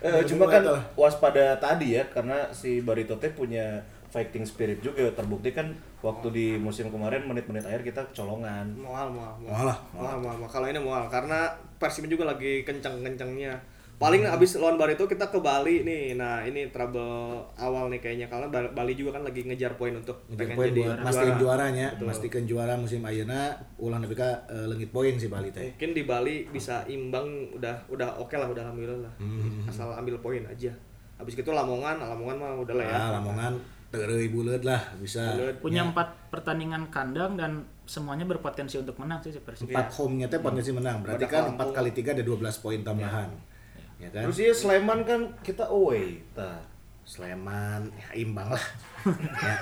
Eh, 0.00 0.22
cuma 0.24 0.44
kan 0.48 0.64
waspada 0.96 1.60
tadi 1.60 2.00
ya 2.00 2.08
karena 2.08 2.48
si 2.56 2.80
Barito 2.80 3.20
teh 3.20 3.28
punya 3.36 3.84
fighting 4.08 4.48
spirit 4.48 4.80
juga 4.80 5.12
terbukti 5.12 5.52
kan 5.52 5.76
waktu 6.00 6.26
di 6.32 6.46
musim 6.56 6.88
kemarin 6.88 7.28
menit-menit 7.28 7.68
akhir 7.68 7.84
kita 7.84 8.00
colongan. 8.16 8.72
Mual, 8.72 9.12
mual, 9.12 9.36
Mual 9.44 9.64
lah. 9.68 9.78
Mual, 9.92 10.16
mual, 10.24 10.36
mual. 10.40 10.48
Kalau 10.48 10.66
ini 10.72 10.80
mual 10.80 11.04
karena 11.12 11.52
Persib 11.76 12.08
juga 12.08 12.24
lagi 12.24 12.64
kenceng-kencengnya. 12.64 13.75
Paling 13.96 14.28
abis 14.28 14.60
lawan 14.60 14.76
Barito 14.76 15.08
kita 15.08 15.32
ke 15.32 15.40
Bali 15.40 15.80
nih. 15.80 16.20
Nah, 16.20 16.44
ini 16.44 16.68
trouble 16.68 17.40
awal 17.56 17.88
nih 17.88 17.96
kayaknya 17.96 18.28
karena 18.28 18.52
Bal- 18.52 18.76
Bali 18.76 18.92
juga 18.92 19.16
kan 19.16 19.24
lagi 19.24 19.40
ngejar 19.40 19.72
poin 19.80 19.96
untuk 19.96 20.20
Ngejar 20.28 20.36
pengen 20.36 20.56
poin 20.56 20.68
jadi 20.68 20.80
buat 20.84 20.98
mastiin 21.00 21.24
juara. 21.24 21.40
juaranya, 21.40 21.86
mastiin 22.04 22.44
juara 22.44 22.74
musim 22.76 23.00
ayeuna 23.00 23.56
ulang 23.80 24.04
nepi 24.04 24.12
ka 24.12 24.44
eh, 24.52 24.68
leungit 24.68 24.92
poin 24.92 25.16
si 25.16 25.32
Bali 25.32 25.48
teh. 25.48 25.72
Mungkin 25.72 25.90
di 25.96 26.02
Bali 26.04 26.44
bisa 26.52 26.84
imbang 26.84 27.24
udah 27.56 27.88
udah 27.88 28.20
oke 28.20 28.36
lah 28.36 28.52
udah 28.52 28.68
alhamdulillah 28.68 29.00
lah. 29.00 29.14
Hmm. 29.16 29.64
Asal 29.64 29.88
ambil 29.96 30.20
poin 30.20 30.44
aja. 30.44 30.76
Habis 31.16 31.32
itu 31.32 31.48
Lamongan, 31.48 31.96
Lamongan 31.96 32.36
mah 32.36 32.52
udah 32.60 32.74
lah 32.76 32.84
ya. 32.84 32.96
Ah, 33.00 33.08
Lamongan 33.16 33.56
tereuy 33.88 34.28
buleud 34.28 34.60
lah 34.60 34.92
bisa. 35.00 35.32
Buleud. 35.32 35.56
Punya 35.64 35.80
empat 35.80 36.28
pertandingan 36.28 36.92
kandang 36.92 37.40
dan 37.40 37.64
semuanya 37.88 38.28
berpotensi 38.28 38.76
untuk 38.76 39.00
menang 39.00 39.24
sih 39.24 39.32
si 39.32 39.40
Persib. 39.40 39.72
Empat 39.72 39.88
home-nya 39.96 40.28
teh 40.28 40.36
potensi 40.36 40.68
menang. 40.68 41.00
Berarti 41.00 41.24
Pada 41.24 41.32
kan. 41.48 41.56
4 41.56 41.72
kali 41.72 41.90
3 41.96 42.12
ada 42.12 42.20
12 42.20 42.60
poin 42.60 42.80
tambahan. 42.84 43.32
Ya 43.32 43.55
kan? 43.98 44.22
Terus 44.28 44.38
ya 44.38 44.52
Sleman 44.52 45.02
kan 45.02 45.20
kita 45.40 45.66
away. 45.66 46.20
Tah. 46.32 46.60
Sleman 47.06 47.86
ya 47.94 48.18
imbang 48.18 48.50
lah. 48.50 48.64
ya. 49.46 49.54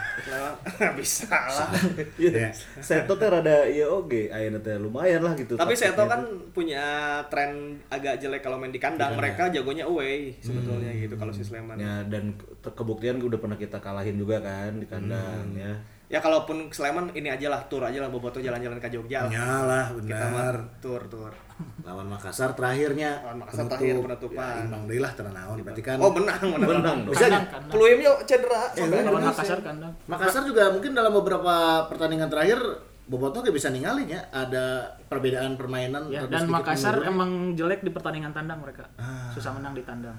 Bisa 0.99 1.29
lah. 1.29 1.69
ya. 2.17 2.49
Seto 2.81 3.13
teh 3.15 3.29
rada 3.29 3.69
iya 3.69 3.85
oge, 3.85 4.33
ayeuna 4.33 4.57
teh 4.59 4.81
lumayan 4.81 5.21
lah 5.21 5.37
gitu. 5.37 5.53
Tapi 5.53 5.77
Seto 5.77 6.09
kan 6.09 6.25
punya 6.51 6.81
tren 7.29 7.77
agak 7.93 8.17
jelek 8.17 8.41
kalau 8.41 8.57
main 8.57 8.73
di 8.73 8.81
kandang. 8.81 9.13
Mereka 9.13 9.53
jagonya 9.53 9.85
away 9.85 10.33
sebetulnya 10.41 10.89
gitu 10.97 11.15
kalau 11.15 11.37
si 11.37 11.45
Sleman. 11.45 11.77
ya 11.77 12.01
dan 12.09 12.33
ke- 12.41 12.73
kebuktian 12.73 13.21
udah 13.21 13.37
pernah 13.37 13.61
kita 13.61 13.77
kalahin 13.79 14.17
juga 14.17 14.41
kan 14.41 14.81
di 14.81 14.89
kandang 14.89 15.53
ya. 15.53 15.77
Ya 16.05 16.21
kalaupun 16.21 16.69
Sleman 16.69 17.09
ini 17.11 17.27
aja 17.27 17.49
lah 17.49 17.65
tour 17.65 17.81
aja 17.81 17.97
lah 17.97 18.07
Boboto 18.07 18.37
jalan-jalan 18.37 18.77
ke 18.77 18.89
Jogja. 18.89 19.25
lah. 19.25 19.31
Nyalah 19.31 19.85
Kita 19.97 20.27
mah 20.27 20.31
benar. 20.31 20.57
tour 20.79 21.03
tour. 21.07 21.33
Lawan 21.81 22.07
Makassar 22.07 22.53
terakhirnya. 22.53 23.19
Lawan 23.21 23.41
Makassar 23.41 23.65
penutup. 23.65 23.75
terakhir 23.75 23.95
penutupan. 24.05 24.55
Ya, 24.55 24.65
imbang 24.65 24.83
deui 24.85 25.01
lah 25.01 25.13
tenanawan. 25.13 25.57
Berarti 25.59 25.83
kan 25.83 25.97
Oh 25.99 26.11
menang 26.11 26.41
menang. 26.45 26.69
Menang 26.71 26.99
bisa 27.07 27.25
Kandang, 27.25 27.33
aja. 27.41 27.51
kandang. 27.51 27.73
Peluimnya 27.73 28.11
cedera. 28.23 28.63
sampai 28.71 29.01
Lawan. 29.01 29.23
Makassar 29.25 29.59
kandang. 29.61 29.93
Makassar 30.05 30.43
juga 30.45 30.63
mungkin 30.71 30.91
dalam 30.93 31.13
beberapa 31.15 31.55
pertandingan 31.87 32.29
terakhir 32.29 32.61
Boboto 33.05 33.41
gak 33.41 33.53
bisa 33.53 33.69
ninggalin 33.69 34.09
ya 34.09 34.25
ada 34.31 34.65
perbedaan 35.07 35.57
permainan 35.57 36.09
Ya, 36.09 36.25
dan 36.25 36.45
Makassar 36.47 36.97
menurun. 36.97 37.09
emang 37.11 37.31
jelek 37.55 37.81
di 37.81 37.91
pertandingan 37.91 38.31
tandang 38.31 38.61
mereka. 38.61 38.89
Susah 39.31 39.53
menang 39.53 39.73
di 39.73 39.83
tandang. 39.83 40.17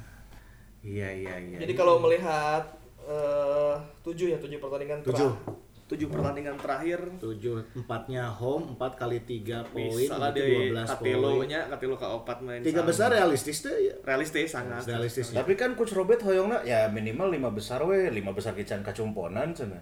iya 0.81 1.09
iya 1.09 1.33
iya 1.39 1.57
Jadi 1.59 1.73
kalau 1.73 1.97
melihat 1.97 2.61
eh, 3.01 3.73
tujuh 4.01 4.29
ya 4.29 4.37
tujuh 4.37 4.57
pertandingan 4.57 5.01
Tujuh. 5.01 5.29
terakhir. 5.29 5.64
Tujuh 5.85 6.09
pertandingan 6.09 6.57
terakhir 6.57 6.97
tujuh 7.15 7.61
empatnya 7.75 8.25
home 8.27 8.73
empat 8.73 8.97
kali 8.97 9.21
tiga 9.21 9.61
poin 9.63 9.85
bisa 9.87 10.17
lah 10.17 10.33
berarti 10.33 10.41
di 10.41 10.73
12 10.73 10.73
poin 10.73 10.87
Katilonya, 10.89 11.59
Katilo 11.69 11.93
ke 11.93 12.07
opat 12.09 12.37
main. 12.41 12.59
tiga 12.59 12.81
sama. 12.81 12.89
besar 12.89 13.07
realistis 13.11 13.57
tuh 13.61 13.69
ya 13.71 13.93
realistis 14.01 14.49
sangat. 14.49 14.81
realistis 14.83 15.29
ya. 15.29 15.39
Tapi 15.39 15.53
kan 15.53 15.73
coach 15.73 15.93
Robert 15.93 16.19
hoyongna 16.19 16.61
ya 16.61 16.89
minimal 16.89 17.29
lima 17.29 17.49
besar 17.49 17.81
we, 17.81 18.09
lima 18.09 18.31
besar 18.31 18.51
kican 18.51 18.81
kacumponan 18.81 19.51
cenah. 19.51 19.81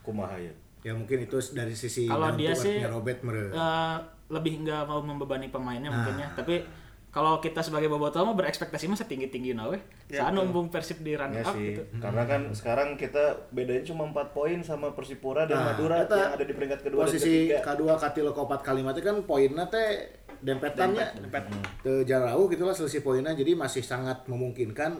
Kumaha 0.00 0.34
ya? 0.36 0.50
ya 0.82 0.92
mungkin 0.92 1.22
itu 1.22 1.38
dari 1.50 1.72
sisi 1.72 2.04
Kalau 2.04 2.34
dia 2.34 2.52
sih 2.52 2.82
Robert 2.82 3.22
mere 3.22 3.48
eh, 3.48 3.96
lebih 4.28 4.60
nggak 4.60 4.84
mau 4.84 5.00
membebani 5.00 5.48
pemainnya 5.48 5.86
Ah. 5.86 5.94
mungkin 5.96 6.18
ya. 6.18 6.28
Tapi 6.34 6.60
kalau 7.14 7.38
kita 7.38 7.62
sebagai 7.62 7.86
boboto 7.86 8.18
mah 8.20 8.34
berekspektasi 8.34 8.90
mah 8.90 8.98
setinggi 8.98 9.30
tinggi 9.30 9.54
nawe. 9.54 9.78
Ya, 10.10 10.26
Saat 10.26 10.34
numbung 10.34 10.66
Persib 10.66 10.98
di 11.00 11.14
run 11.14 11.30
Ya 11.30 11.46
up 11.46 11.54
sih, 11.54 11.78
gitu. 11.78 11.82
karena 12.02 12.26
kan 12.26 12.50
sekarang 12.50 12.98
kita 12.98 13.48
bedanya 13.54 13.86
cuma 13.86 14.10
4 14.10 14.34
poin 14.34 14.58
sama 14.60 14.90
Persipura 14.92 15.46
dan 15.46 15.62
Nah, 15.62 15.66
Madura 15.72 16.02
eta 16.02 16.18
yang 16.18 16.34
ada 16.34 16.44
di 16.44 16.54
peringkat 16.58 16.80
kedua 16.82 17.06
posisi 17.06 17.22
dan 17.48 17.62
ketiga. 17.62 17.70
kedua 17.70 17.92
katilo 17.94 18.30
keempat 18.34 18.60
kalimatnya 18.60 19.02
kan 19.06 19.16
poinnya 19.22 19.64
teh 19.70 19.88
dempetannya 20.42 21.06
Dempet. 21.22 21.44
Teu 21.80 22.02
jauh 22.02 22.44
gitulah 22.50 22.74
selisih 22.74 23.00
poinnya 23.00 23.32
jadi 23.32 23.54
masih 23.54 23.80
sangat 23.80 24.26
memungkinkan 24.26 24.98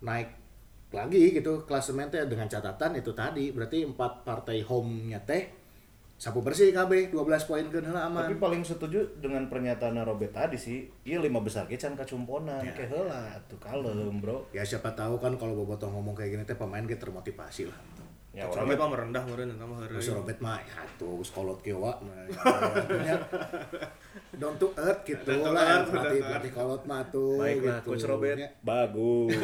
naik 0.00 0.30
lagi 0.90 1.34
gitu 1.34 1.66
klasemen 1.66 2.08
teh 2.08 2.22
dengan 2.24 2.46
catatan 2.46 2.94
itu 2.94 3.10
tadi 3.10 3.50
berarti 3.50 3.84
empat 3.84 4.22
partai 4.22 4.62
home-nya 4.62 5.20
teh 5.22 5.59
sapu 6.20 6.44
bersih 6.44 6.68
KB 6.68 7.08
12 7.08 7.48
poin 7.48 7.64
ke 7.64 7.80
aman 7.80 8.28
Tapi 8.28 8.36
paling 8.36 8.60
setuju 8.60 9.00
dengan 9.16 9.48
pernyataan 9.48 10.04
Robert 10.04 10.36
tadi 10.36 10.60
sih, 10.60 10.84
iya 11.00 11.16
lima 11.16 11.40
besar 11.40 11.64
kican 11.64 11.96
kacumponan, 11.96 12.60
Ya. 12.60 12.76
kayak 12.76 12.92
heula 12.92 13.24
tuh 13.48 13.56
kalem 13.56 14.20
bro. 14.20 14.44
ya 14.52 14.60
siapa 14.60 14.92
tahu 14.92 15.16
kan 15.16 15.32
kalau 15.40 15.56
bobotoh 15.56 15.88
ngomong 15.88 16.12
kayak 16.12 16.36
gini 16.36 16.44
teh 16.44 16.60
pemain 16.60 16.84
ge 16.84 17.00
termotivasi 17.00 17.72
lah 17.72 17.80
Ya 18.30 18.46
Robert 18.46 18.78
mah 18.78 18.88
merendah 18.94 19.26
meureun 19.26 19.50
eta 19.50 19.66
mah 19.66 19.82
heureuy. 19.82 20.06
Robert 20.06 20.38
mah 20.38 20.62
ya 20.62 20.78
tuh 20.94 21.18
geus 21.18 21.34
kolot 21.34 21.58
kieu 21.60 21.82
wa 21.82 21.98
Nah, 21.98 22.30
artinya 22.78 23.18
down 24.32 24.54
to 24.54 24.70
earth 24.76 25.02
gitu 25.02 25.34
lah 25.42 25.82
to 25.82 25.98
pelatih 25.98 26.52
kolot 26.54 26.82
mah 26.86 27.02
tuh 27.10 27.42
Baiklah 27.42 27.82
gitu. 27.82 27.90
Coach 27.90 28.06
Robert, 28.06 28.38
Ya. 28.38 28.48
bagus. 28.62 29.34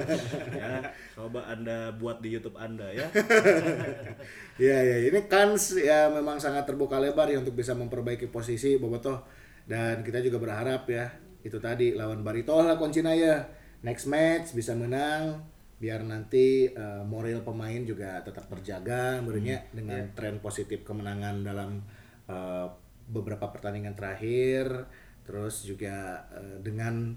ya, 0.60 0.84
coba 1.16 1.48
Anda 1.48 1.96
buat 1.96 2.20
di 2.20 2.36
YouTube 2.36 2.60
Anda 2.60 2.92
ya. 2.92 3.08
Ya 4.60 4.76
ya 4.80 4.96
ini 5.04 5.20
kans 5.26 5.76
ya 5.76 6.08
memang 6.08 6.36
sangat 6.36 6.64
terbuka 6.64 6.96
lebar 6.96 7.28
ya 7.28 7.40
untuk 7.40 7.52
bisa 7.52 7.72
memperbaiki 7.72 8.28
posisi 8.28 8.76
Bobotoh 8.76 9.24
dan 9.64 10.00
kita 10.00 10.20
juga 10.20 10.36
berharap 10.38 10.84
ya 10.86 11.08
itu 11.40 11.56
tadi 11.56 11.92
lawan 11.92 12.20
Barito 12.20 12.56
lah 12.56 12.76
kuncinya 12.76 13.12
ya 13.12 13.48
next 13.80 14.08
match 14.08 14.52
bisa 14.52 14.72
menang 14.72 15.40
biar 15.76 16.00
nanti 16.08 16.72
eh, 16.72 17.02
moral 17.04 17.44
pemain 17.44 17.84
juga 17.84 18.24
tetap 18.24 18.48
terjaga 18.48 19.20
menurutnya 19.20 19.60
dengan 19.76 20.08
tren 20.16 20.40
positif 20.40 20.80
kemenangan 20.88 21.44
dalam 21.44 21.84
eh, 22.28 22.66
beberapa 23.06 23.52
pertandingan 23.52 23.94
terakhir 23.94 24.88
terus 25.26 25.66
juga 25.68 26.24
eh, 26.32 26.56
dengan 26.64 27.12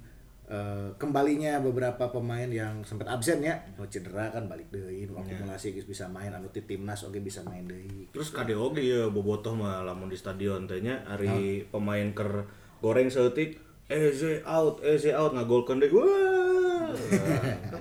eh, 0.49 0.89
kembalinya 0.97 1.61
beberapa 1.63 2.09
pemain 2.09 2.49
yang 2.49 2.81
sempat 2.81 3.07
absen 3.07 3.39
ya. 3.45 3.61
Nu 3.77 3.85
cedera 3.87 4.33
kan 4.33 4.49
balik 4.49 4.67
deui 4.73 5.05
nu 5.05 5.15
akumulasi 5.15 5.77
geus 5.77 5.87
bisa 5.87 6.09
main 6.09 6.33
anu 6.33 6.49
ti 6.49 6.65
timnas 6.65 7.05
oge 7.05 7.21
bisa 7.21 7.45
main 7.45 7.63
deui 7.63 8.09
Terus 8.11 8.33
KDO 8.33 8.73
ge 8.75 8.83
ya 8.83 9.01
bobotoh 9.07 9.55
mah 9.55 9.85
lamun 9.85 10.09
di 10.09 10.17
stadion 10.17 10.65
teh 10.65 10.81
nya 10.81 11.05
ari 11.05 11.63
pemain 11.69 12.11
ker 12.11 12.49
goreng 12.83 13.07
seeutik 13.07 13.61
Eze 13.89 14.45
out, 14.45 14.85
Eze 14.85 15.17
out 15.17 15.33
ngagolkeun 15.33 15.81
deui. 15.81 15.97
Wah. 15.97 16.93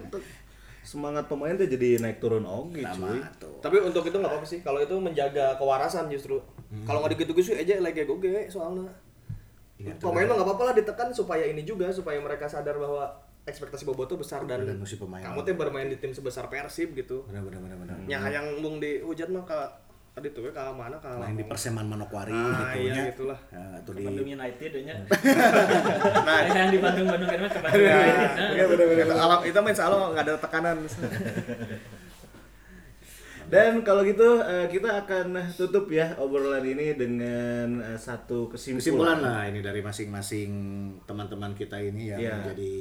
Semangat 0.89 1.29
pemain 1.29 1.53
teh 1.53 1.69
jadi 1.69 2.01
naik 2.01 2.17
turun 2.17 2.49
oge 2.49 2.81
cuy. 2.81 2.89
Nama 2.89 3.29
tuh 3.37 3.61
Tapi 3.61 3.77
untuk 3.85 4.09
itu 4.09 4.17
nggak 4.17 4.33
apa-apa 4.33 4.49
sih. 4.49 4.65
Kalau 4.65 4.81
itu 4.81 4.97
menjaga 4.97 5.53
kewarasan 5.61 6.09
justru. 6.09 6.41
Kalau 6.89 7.05
nggak 7.05 7.13
digitu-gitu 7.13 7.53
aja 7.53 7.77
lagi 7.85 8.09
goge 8.09 8.49
soalnya. 8.49 8.89
Iya, 9.77 9.93
Pemain 10.01 10.25
mah 10.25 10.41
nggak 10.41 10.49
apa-apa 10.49 10.65
lah 10.73 10.75
ditekan 10.75 11.09
supaya 11.13 11.45
ini 11.45 11.63
juga 11.63 11.93
supaya 11.93 12.17
mereka 12.19 12.49
sadar 12.49 12.81
bahwa 12.81 13.05
ekspektasi 13.45 13.85
Boboto 13.85 14.17
besar 14.17 14.45
dan 14.49 14.65
Dan 14.65 14.81
pemain. 14.81 15.21
kamu 15.25 15.41
tuh 15.45 15.55
bermain 15.57 15.89
di 15.89 15.97
tim 15.97 16.13
sebesar 16.13 16.49
Persib 16.49 16.97
gitu. 16.97 17.25
benar 17.29 17.45
benar 17.45 17.61
benar 17.63 17.77
benar 17.81 17.97
Nya 18.05 18.19
hayang 18.21 18.61
bung 18.61 18.81
di 18.81 19.01
hujat 19.01 19.29
mah 19.29 19.45
ka 19.45 19.88
tadi 20.19 20.35
tuh 20.35 20.51
ka 20.51 20.75
mana 20.75 20.99
ka 20.99 21.15
main 21.15 21.39
di. 21.39 21.47
Perseman 21.47 21.87
Manokwari 21.87 22.35
Ah, 22.35 22.75
gitu 22.75 22.79
iya, 22.83 22.93
nya. 22.93 23.03
gitulah. 23.09 23.39
Ya, 23.49 23.63
atau 23.79 23.93
di 23.95 24.03
Bandung 24.03 24.27
United 24.29 24.71
nya. 24.83 24.95
nah, 26.27 26.39
yang 26.45 26.75
di 26.75 26.79
Bandung 26.83 27.07
Bandung 27.07 27.31
kan 27.31 27.47
ke 27.47 27.61
Bandung 27.63 27.87
United. 27.87 28.19
Nah, 28.35 28.51
Iya 28.51 28.65
benar-benar. 28.67 29.07
Alam 29.15 29.41
itu 29.47 29.59
main 29.59 29.77
selalu 29.77 29.97
nggak 30.11 30.25
ada 30.27 30.35
tekanan. 30.37 30.77
Dan 33.49 33.81
kalau 33.81 34.05
gitu 34.05 34.45
eh, 34.45 34.69
kita 34.69 35.09
akan 35.09 35.33
tutup 35.49 35.89
ya 35.89 36.13
obrolan 36.21 36.61
ini 36.61 36.93
dengan 36.93 37.81
eh, 37.81 37.97
satu 37.97 38.53
kesimpulan 38.53 38.77
kesimpulan. 39.17 39.19
lah 39.25 39.41
ini 39.49 39.65
dari 39.65 39.81
masing-masing 39.81 40.51
teman-teman 41.07 41.57
kita 41.57 41.81
ini 41.81 42.13
yang 42.13 42.21
Iya. 42.21 42.33
menjadi 42.37 42.75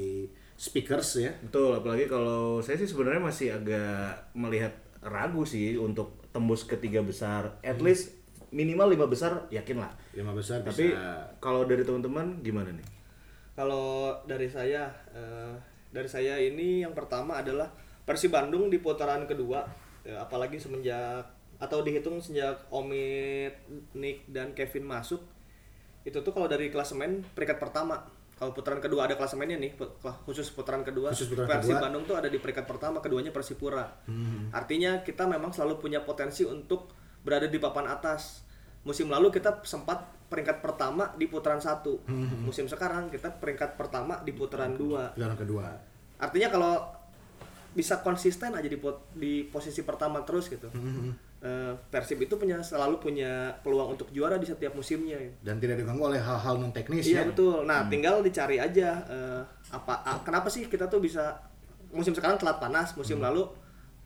speakers 0.59 1.23
ya 1.23 1.31
Betul, 1.39 1.71
apalagi 1.71 2.11
kalau 2.11 2.59
saya 2.59 2.75
sih 2.75 2.89
sebenarnya 2.89 3.23
masih 3.23 3.55
agak 3.55 4.11
melihat 4.33 4.75
ragu 4.99 5.47
sih 5.47 5.79
untuk 5.79 6.26
tembus 6.37 6.61
ke 6.69 6.77
tiga 6.77 7.01
besar. 7.01 7.57
At 7.65 7.81
least 7.81 8.13
minimal 8.53 8.93
lima 8.93 9.09
besar 9.09 9.49
yakin 9.49 9.81
lah. 9.81 9.91
lima 10.13 10.37
besar 10.37 10.61
Tapi 10.61 10.93
bisa 10.93 11.33
kalau 11.41 11.65
dari 11.65 11.81
teman-teman 11.81 12.45
gimana 12.45 12.69
nih? 12.69 12.85
Kalau 13.57 14.13
dari 14.29 14.45
saya, 14.45 14.93
eh, 15.17 15.57
dari 15.89 16.05
saya 16.05 16.37
ini 16.37 16.85
yang 16.85 16.93
pertama 16.93 17.41
adalah 17.41 17.73
Persib 18.05 18.29
Bandung 18.29 18.69
di 18.69 18.77
putaran 18.77 19.25
kedua, 19.25 19.65
eh, 20.05 20.13
apalagi 20.13 20.61
semenjak 20.61 21.25
atau 21.57 21.81
dihitung 21.81 22.21
sejak 22.21 22.69
Omid, 22.69 23.49
Nick 23.97 24.29
dan 24.29 24.53
Kevin 24.53 24.85
masuk, 24.85 25.25
itu 26.05 26.21
tuh 26.21 26.29
kalau 26.29 26.45
dari 26.45 26.69
klasemen 26.69 27.25
peringkat 27.33 27.57
pertama. 27.57 28.05
Kalau 28.37 28.53
putaran 28.53 28.77
kedua 28.77 29.09
ada 29.09 29.17
klasemennya 29.17 29.57
nih 29.57 29.73
khusus 30.29 30.53
putaran 30.53 30.85
kedua 30.85 31.09
Khusus 31.09 31.33
putaran 31.33 31.57
Persib 31.57 31.73
kedua. 31.73 31.83
Bandung 31.89 32.03
tuh 32.05 32.15
ada 32.21 32.29
di 32.29 32.37
peringkat 32.37 32.69
pertama 32.69 33.01
keduanya 33.01 33.33
Persipura. 33.33 33.85
Artinya 34.53 35.01
kita 35.01 35.25
memang 35.25 35.49
selalu 35.49 35.81
punya 35.81 36.05
potensi 36.05 36.45
untuk 36.45 36.93
berada 37.25 37.49
di 37.49 37.57
papan 37.57 37.89
atas. 37.89 38.45
Musim 38.85 39.09
lalu 39.09 39.33
kita 39.33 39.65
sempat 39.65 40.29
peringkat 40.29 40.61
pertama 40.61 41.11
di 41.17 41.25
putaran 41.25 41.57
satu. 41.57 42.05
Musim 42.45 42.69
sekarang 42.69 43.09
kita 43.09 43.33
peringkat 43.41 43.73
pertama 43.73 44.21
di 44.21 44.31
putaran 44.37 44.77
dua. 44.77 45.11
Putaran 45.17 45.37
kedua. 45.37 45.65
artinya 46.17 46.49
kalau 46.49 46.73
bisa 47.77 48.01
konsisten 48.01 48.57
aja 48.57 48.65
di 48.65 48.77
di 49.13 49.45
posisi 49.45 49.85
pertama 49.85 50.25
terus 50.25 50.49
gitu 50.49 50.65
Eh, 51.37 51.73
Persib 51.87 52.17
itu 52.17 52.33
punya 52.33 52.57
selalu 52.59 52.97
punya 52.97 53.29
peluang 53.61 53.93
untuk 53.93 54.09
juara 54.09 54.35
di 54.35 54.43
setiap 54.43 54.73
musimnya 54.73 55.13
gitu. 55.15 55.37
Dan 55.39 55.57
tidak 55.57 55.77
diganggu 55.77 56.01
oleh 56.03 56.17
hal-hal 56.17 56.57
non 56.57 56.71
teknis 56.71 57.05
Iya 57.05 57.21
ya. 57.21 57.29
betul. 57.29 57.61
Nah, 57.61 57.85
tinggal 57.85 58.19
dicari 58.19 58.57
aja 58.57 58.89
eh, 59.05 59.41
apa 59.69 60.01
a- 60.01 60.21
kenapa 60.21 60.47
sih 60.47 60.65
kita 60.65 60.85
tuh 60.85 60.97
bisa 60.97 61.37
musim 61.89 62.11
sekarang 62.11 62.35
telat 62.35 62.57
panas, 62.57 62.91
musim 62.93 63.21
lalu 63.21 63.45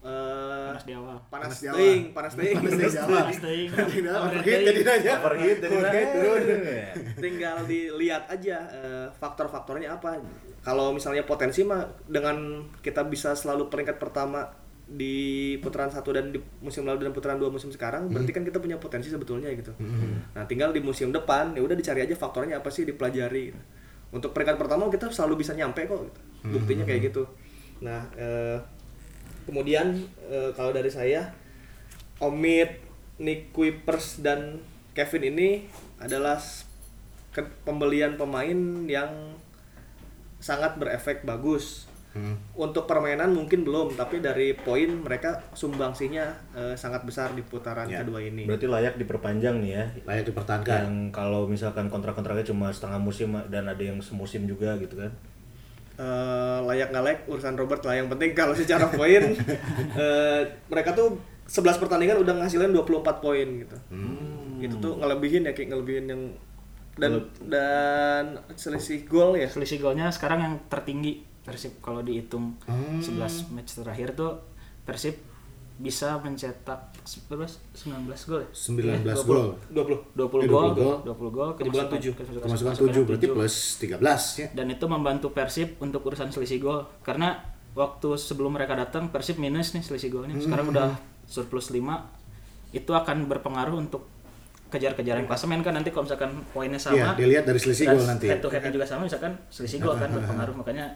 eh, 0.02 0.67
Panas 0.76 0.84
di 0.84 0.91
awal. 0.91 1.17
panas 1.24 1.44
Panas 1.48 1.58
di 1.58 1.65
awal. 1.65 1.78
teuing, 1.80 2.04
panas. 2.12 2.32
Panas 2.36 2.96
awal. 2.98 3.24
Panas 3.24 3.39
teuing. 3.39 3.70
Tidak, 3.72 4.12
overheat 4.13 4.62
jadi 4.67 4.82
nanya. 4.84 5.13
Overheat 5.17 5.58
jadi 5.62 5.78
turun. 6.12 6.41
tinggal 7.24 7.58
dilihat 7.63 8.24
aja 8.28 8.58
eh, 8.67 9.08
faktor-faktornya 9.13 9.88
apa. 9.94 10.20
Kalau 10.62 10.91
misalnya 10.91 11.24
potensi 11.24 11.63
mah 11.63 11.82
dengan 12.06 12.38
kita 12.84 13.02
bisa 13.04 13.34
selalu 13.34 13.65
peringkat 13.65 13.98
pertama 13.98 14.46
di 14.91 15.56
putaran 15.63 15.88
satu 15.88 16.12
dan 16.12 16.36
di 16.36 16.39
musim 16.60 16.84
lalu 16.84 17.08
dan 17.08 17.15
putaran 17.15 17.39
dua 17.39 17.47
musim 17.47 17.71
sekarang 17.71 18.12
berarti 18.12 18.36
kan 18.36 18.43
kita 18.43 18.60
punya 18.60 18.75
potensi 18.75 19.08
sebetulnya 19.08 19.47
gitu. 19.56 19.71
Nah 20.36 20.43
tinggal 20.45 20.75
di 20.75 20.84
musim 20.84 21.15
depan 21.15 21.56
ya 21.56 21.63
udah 21.63 21.75
dicari 21.80 22.04
aja 22.04 22.15
faktornya 22.15 22.60
apa 22.60 22.67
sih 22.67 22.84
dipelajari. 22.84 23.56
gitu. 23.56 23.62
Untuk 24.12 24.36
peringkat 24.36 24.60
pertama 24.60 24.91
kita 24.91 25.08
selalu 25.08 25.39
bisa 25.39 25.56
nyampe 25.56 25.88
kok. 25.88 26.12
Gitu. 26.12 26.19
Buktinya 26.51 26.84
kayak 26.84 27.12
gitu. 27.12 27.23
Nah 27.80 28.04
eh, 28.19 28.60
kemudian 29.47 29.95
eh, 30.27 30.51
kalau 30.51 30.75
dari 30.75 30.91
saya 30.91 31.32
Omid, 32.21 32.77
Nick 33.17 33.49
Kuipers 33.49 34.21
dan 34.21 34.62
Kevin 34.93 35.34
ini 35.34 35.49
adalah 35.97 36.38
pembelian 37.65 38.19
pemain 38.19 38.86
yang 38.86 39.39
sangat 40.43 40.75
berefek 40.77 41.23
bagus. 41.23 41.90
Hmm. 42.12 42.36
Untuk 42.60 42.91
permainan 42.91 43.32
mungkin 43.32 43.63
belum, 43.63 43.95
tapi 43.95 44.19
dari 44.19 44.52
poin 44.52 45.00
mereka 45.00 45.47
sumbangsinya 45.56 46.28
eh, 46.52 46.76
sangat 46.76 47.08
besar 47.08 47.32
di 47.32 47.39
putaran 47.39 47.88
Ya. 47.88 48.04
kedua 48.04 48.19
ini. 48.19 48.43
Berarti 48.43 48.67
layak 48.67 49.00
diperpanjang 49.00 49.63
nih 49.63 49.71
ya. 49.71 49.86
Layak 50.04 50.28
dipertahankan. 50.28 50.82
Yang 50.84 50.95
kalau 51.15 51.47
misalkan 51.47 51.88
kontrak-kontraknya 51.88 52.43
cuma 52.43 52.67
setengah 52.67 53.00
musim 53.00 53.32
dan 53.47 53.63
ada 53.65 53.80
yang 53.80 54.04
semusim 54.04 54.43
juga 54.43 54.76
gitu 54.76 55.00
kan. 55.00 55.12
Eh, 55.95 56.60
layak 56.67 56.91
nggak 56.91 57.04
layak 57.04 57.19
urusan 57.32 57.56
Robert 57.56 57.80
lah. 57.88 57.95
Yang 57.95 58.08
penting 58.12 58.32
kalau 58.36 58.54
secara 58.54 58.91
poin 59.00 59.24
eh, 59.95 60.41
mereka 60.67 60.91
tuh 60.91 61.15
11 61.47 61.80
pertandingan 61.80 62.19
udah 62.19 62.43
ngasilin 62.43 62.71
24 62.71 63.24
poin 63.24 63.47
gitu. 63.60 63.78
Itu 64.60 64.76
tuh 64.80 65.00
ngelebihin 65.00 65.47
ya 65.47 65.56
kayak 65.56 65.71
ngelebihin 65.71 66.06
yang 66.12 66.21
dan 67.00 67.24
dan 67.47 68.24
selisih 68.56 69.08
gol 69.08 69.39
ya. 69.39 69.47
Selisih 69.47 69.80
golnya 69.80 70.12
sekarang 70.12 70.43
yang 70.43 70.54
tertinggi 70.67 71.24
Persib 71.41 71.73
kalau 71.80 71.99
dihitung 71.99 72.54
Hmm. 72.63 72.97
11 72.97 73.21
match 73.49 73.75
terakhir 73.75 74.13
tuh 74.13 74.38
Persib 74.82 75.17
bisa 75.75 76.13
mencetak 76.17 76.93
berapa? 77.27 77.49
19 77.73 78.06
gol. 78.23 78.39
ya? 78.39 78.49
19 78.54 79.01
Eh, 79.01 79.25
gol. 79.25 79.58
20. 79.67 79.97
20 80.13 80.39
Eh, 80.39 80.47
gol, 80.47 80.69
20 80.69 80.75
gol. 80.75 80.97
20 81.04 81.32
gol, 81.32 81.49
kemasukan- 81.56 81.89
tujuh. 81.91 82.13
kemasukan- 82.13 82.43
Kemasukan 82.43 82.69
kemasukan 82.69 82.89
7 82.91 83.01
berarti 83.04 83.25
tujuh. 83.25 83.36
plus 83.36 83.56
13 83.75 84.21
ya. 84.38 84.47
Dan 84.51 84.67
itu 84.69 84.86
membantu 84.86 85.27
Persib 85.32 85.69
untuk 85.80 86.01
urusan 86.04 86.30
selisih 86.30 86.60
gol 86.60 86.86
karena 87.01 87.41
waktu 87.73 88.10
sebelum 88.15 88.51
mereka 88.51 88.75
datang 88.75 89.10
Persib 89.10 89.38
minus 89.38 89.73
nih 89.73 89.82
selisih 89.82 90.12
golnya. 90.12 90.38
Sekarang 90.38 90.69
udah 90.69 90.93
surplus 91.25 91.69
5. 91.69 92.13
Itu 92.69 92.93
akan 92.93 93.25
berpengaruh 93.25 93.75
untuk 93.75 94.06
kejar-kejaran 94.69 95.25
klasemen 95.25 95.60
kan 95.60 95.73
nanti 95.73 95.89
kalau 95.89 96.06
misalkan 96.06 96.32
poinnya 96.47 96.77
Iya, 96.77 96.86
sama. 97.04 97.17
dilihat 97.17 97.43
dari 97.43 97.58
selisih 97.58 97.89
gol 97.89 98.06
nanti. 98.06 98.30
Head 98.30 98.39
to 98.39 98.47
headnya 98.47 98.71
juga 98.71 98.86
sama 98.86 99.04
misalkan 99.04 99.36
selisih 99.47 99.82
gol 99.82 99.97
kan 99.97 100.08
berpengaruh 100.15 100.54
makanya 100.54 100.93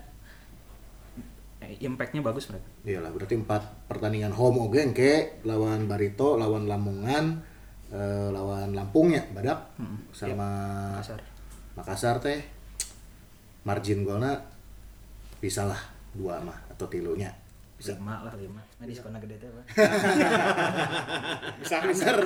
impactnya 1.62 2.22
bagus 2.22 2.50
mereka. 2.52 2.68
Iyalah, 2.86 3.12
berarti 3.12 3.36
4 3.38 3.90
pertandingan 3.90 4.34
home 4.36 4.70
oge 4.70 4.82
engke 4.86 5.14
lawan 5.48 5.90
Barito, 5.90 6.38
lawan 6.38 6.70
Lamongan, 6.70 7.42
eh, 7.90 8.30
lawan 8.30 8.76
Lampung 8.76 9.12
ya, 9.12 9.24
Badak 9.34 9.76
sama 10.14 10.50
Makassar. 10.96 11.22
Makassar 11.76 12.16
teh 12.22 12.40
margin 13.66 14.06
golnya 14.06 14.46
bisa 15.42 15.66
lah 15.66 15.82
dua 16.16 16.40
mah 16.40 16.56
atau 16.72 16.88
tilunya 16.88 17.34
bisa 17.76 17.92
lima 18.00 18.24
lah 18.24 18.32
lima. 18.40 18.64
Nah, 18.80 18.88
diskonnya 18.88 19.20
gede 19.20 19.36
teh, 19.36 19.50
Pak. 19.52 19.66
bisa 21.60 21.76
anggar 21.84 22.18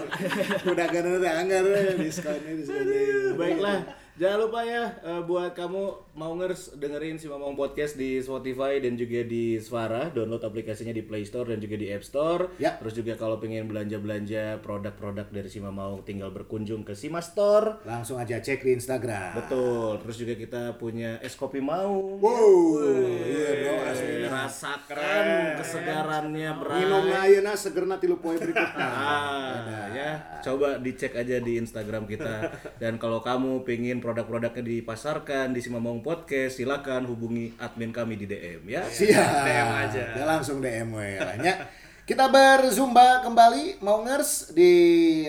udah 0.61 0.85
gak 0.93 1.01
ada 1.09 1.29
anggar 1.41 1.63
diskonnya 1.97 2.53
diskonnya 2.53 3.33
Baiklah, 3.33 3.81
jangan 4.19 4.37
lupa 4.43 4.59
ya 4.61 4.99
eh, 4.99 5.21
buat 5.23 5.55
kamu 5.55 5.83
mau 6.13 6.35
ngers 6.35 6.75
dengerin 6.75 7.15
si 7.15 7.25
Mamang 7.25 7.55
Podcast 7.55 7.95
di 7.95 8.19
Spotify 8.19 8.75
dan 8.77 8.93
juga 8.93 9.23
di 9.23 9.55
Suara, 9.57 10.11
download 10.11 10.43
aplikasinya 10.43 10.91
di 10.91 10.99
Play 10.99 11.23
Store 11.23 11.47
dan 11.47 11.63
juga 11.63 11.79
di 11.79 11.87
App 11.87 12.03
Store. 12.03 12.51
Ya. 12.59 12.75
Terus 12.75 12.91
juga 12.93 13.15
kalau 13.15 13.39
pengen 13.39 13.65
belanja-belanja 13.65 14.59
produk-produk 14.59 15.31
dari 15.31 15.47
si 15.47 15.57
Mamang 15.57 16.03
tinggal 16.03 16.29
berkunjung 16.29 16.83
ke 16.83 16.91
Sima 16.91 17.23
Store. 17.23 17.79
langsung 17.87 18.19
aja 18.19 18.35
cek 18.37 18.59
di 18.59 18.75
Instagram 18.75 19.39
Betul. 19.39 20.03
Terus 20.03 20.15
juga 20.17 20.33
kita 20.35 20.61
punya 20.75 21.15
es 21.19 21.33
kopi 21.33 21.63
mau. 21.63 22.19
wow 22.19 22.83
iya 23.23 23.49
bro 23.57 23.75
asli 23.87 24.11
Rasakan 24.29 25.25
kesegarannya, 25.57 26.49
Bray. 26.55 26.77
minum 26.81 27.05
ayeuna 27.09 27.53
segerna 27.55 27.95
tilu 27.97 28.19
poe 28.19 28.35
berikutnya 28.35 28.87
Ah, 28.89 29.87
ya, 29.89 30.11
coba 30.41 30.77
dicek 30.77 31.15
aja 31.15 31.39
di 31.39 31.55
Instagram 31.55 32.03
kita. 32.05 32.51
Dan 32.81 32.97
kalau 32.97 33.19
kamu 33.19 33.63
pengen 33.63 34.03
produk-produknya 34.09 34.65
dipasarkan 34.65 35.53
di 35.53 35.61
Simamong 35.61 36.01
Podcast, 36.01 36.57
silakan 36.57 37.05
hubungi 37.05 37.53
admin 37.61 37.93
kami 37.93 38.17
di 38.17 38.25
DM 38.25 38.65
ya. 38.65 38.81
siap 38.89 39.21
DM 39.45 39.69
aja. 39.69 40.05
ya 40.17 40.23
langsung 40.25 40.57
DM 40.57 40.89
we 40.97 41.21
lah 41.21 41.37
nya. 41.37 41.69
kita 42.09 42.25
berzumba 42.25 43.21
kembali 43.21 43.85
mau 43.85 44.01
ngers 44.01 44.49
di 44.49 44.73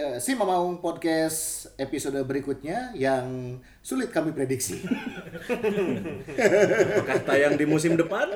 eh, 0.01 0.17
si 0.17 0.33
Mamaung 0.33 0.81
Podcast 0.81 1.69
episode 1.77 2.17
berikutnya 2.25 2.97
yang 2.97 3.61
sulit 3.85 4.09
kami 4.09 4.33
prediksi 4.33 4.81
Apakah 6.97 7.21
tayang 7.21 7.61
di 7.61 7.69
musim 7.69 8.01
depan? 8.01 8.33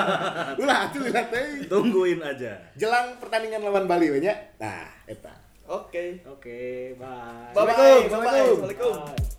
ulah 0.60 0.92
tuh 0.92 1.00
ulah 1.00 1.24
teh 1.32 1.64
Tungguin 1.64 2.20
aja. 2.20 2.60
jelang 2.76 3.16
pertandingan 3.16 3.64
lawan 3.64 3.88
Bali 3.88 4.12
we 4.12 4.20
nya 4.20 4.36
nah 4.60 4.84
eta 5.08 5.32
Oke. 5.68 6.24
Oke, 6.24 6.96
bye. 6.96 7.52
Bye 7.52 7.64
bye. 7.68 8.08
Assalamualaikum. 8.08 8.56
Assalamualaikum. 8.64 8.92
Bye. 9.04 9.36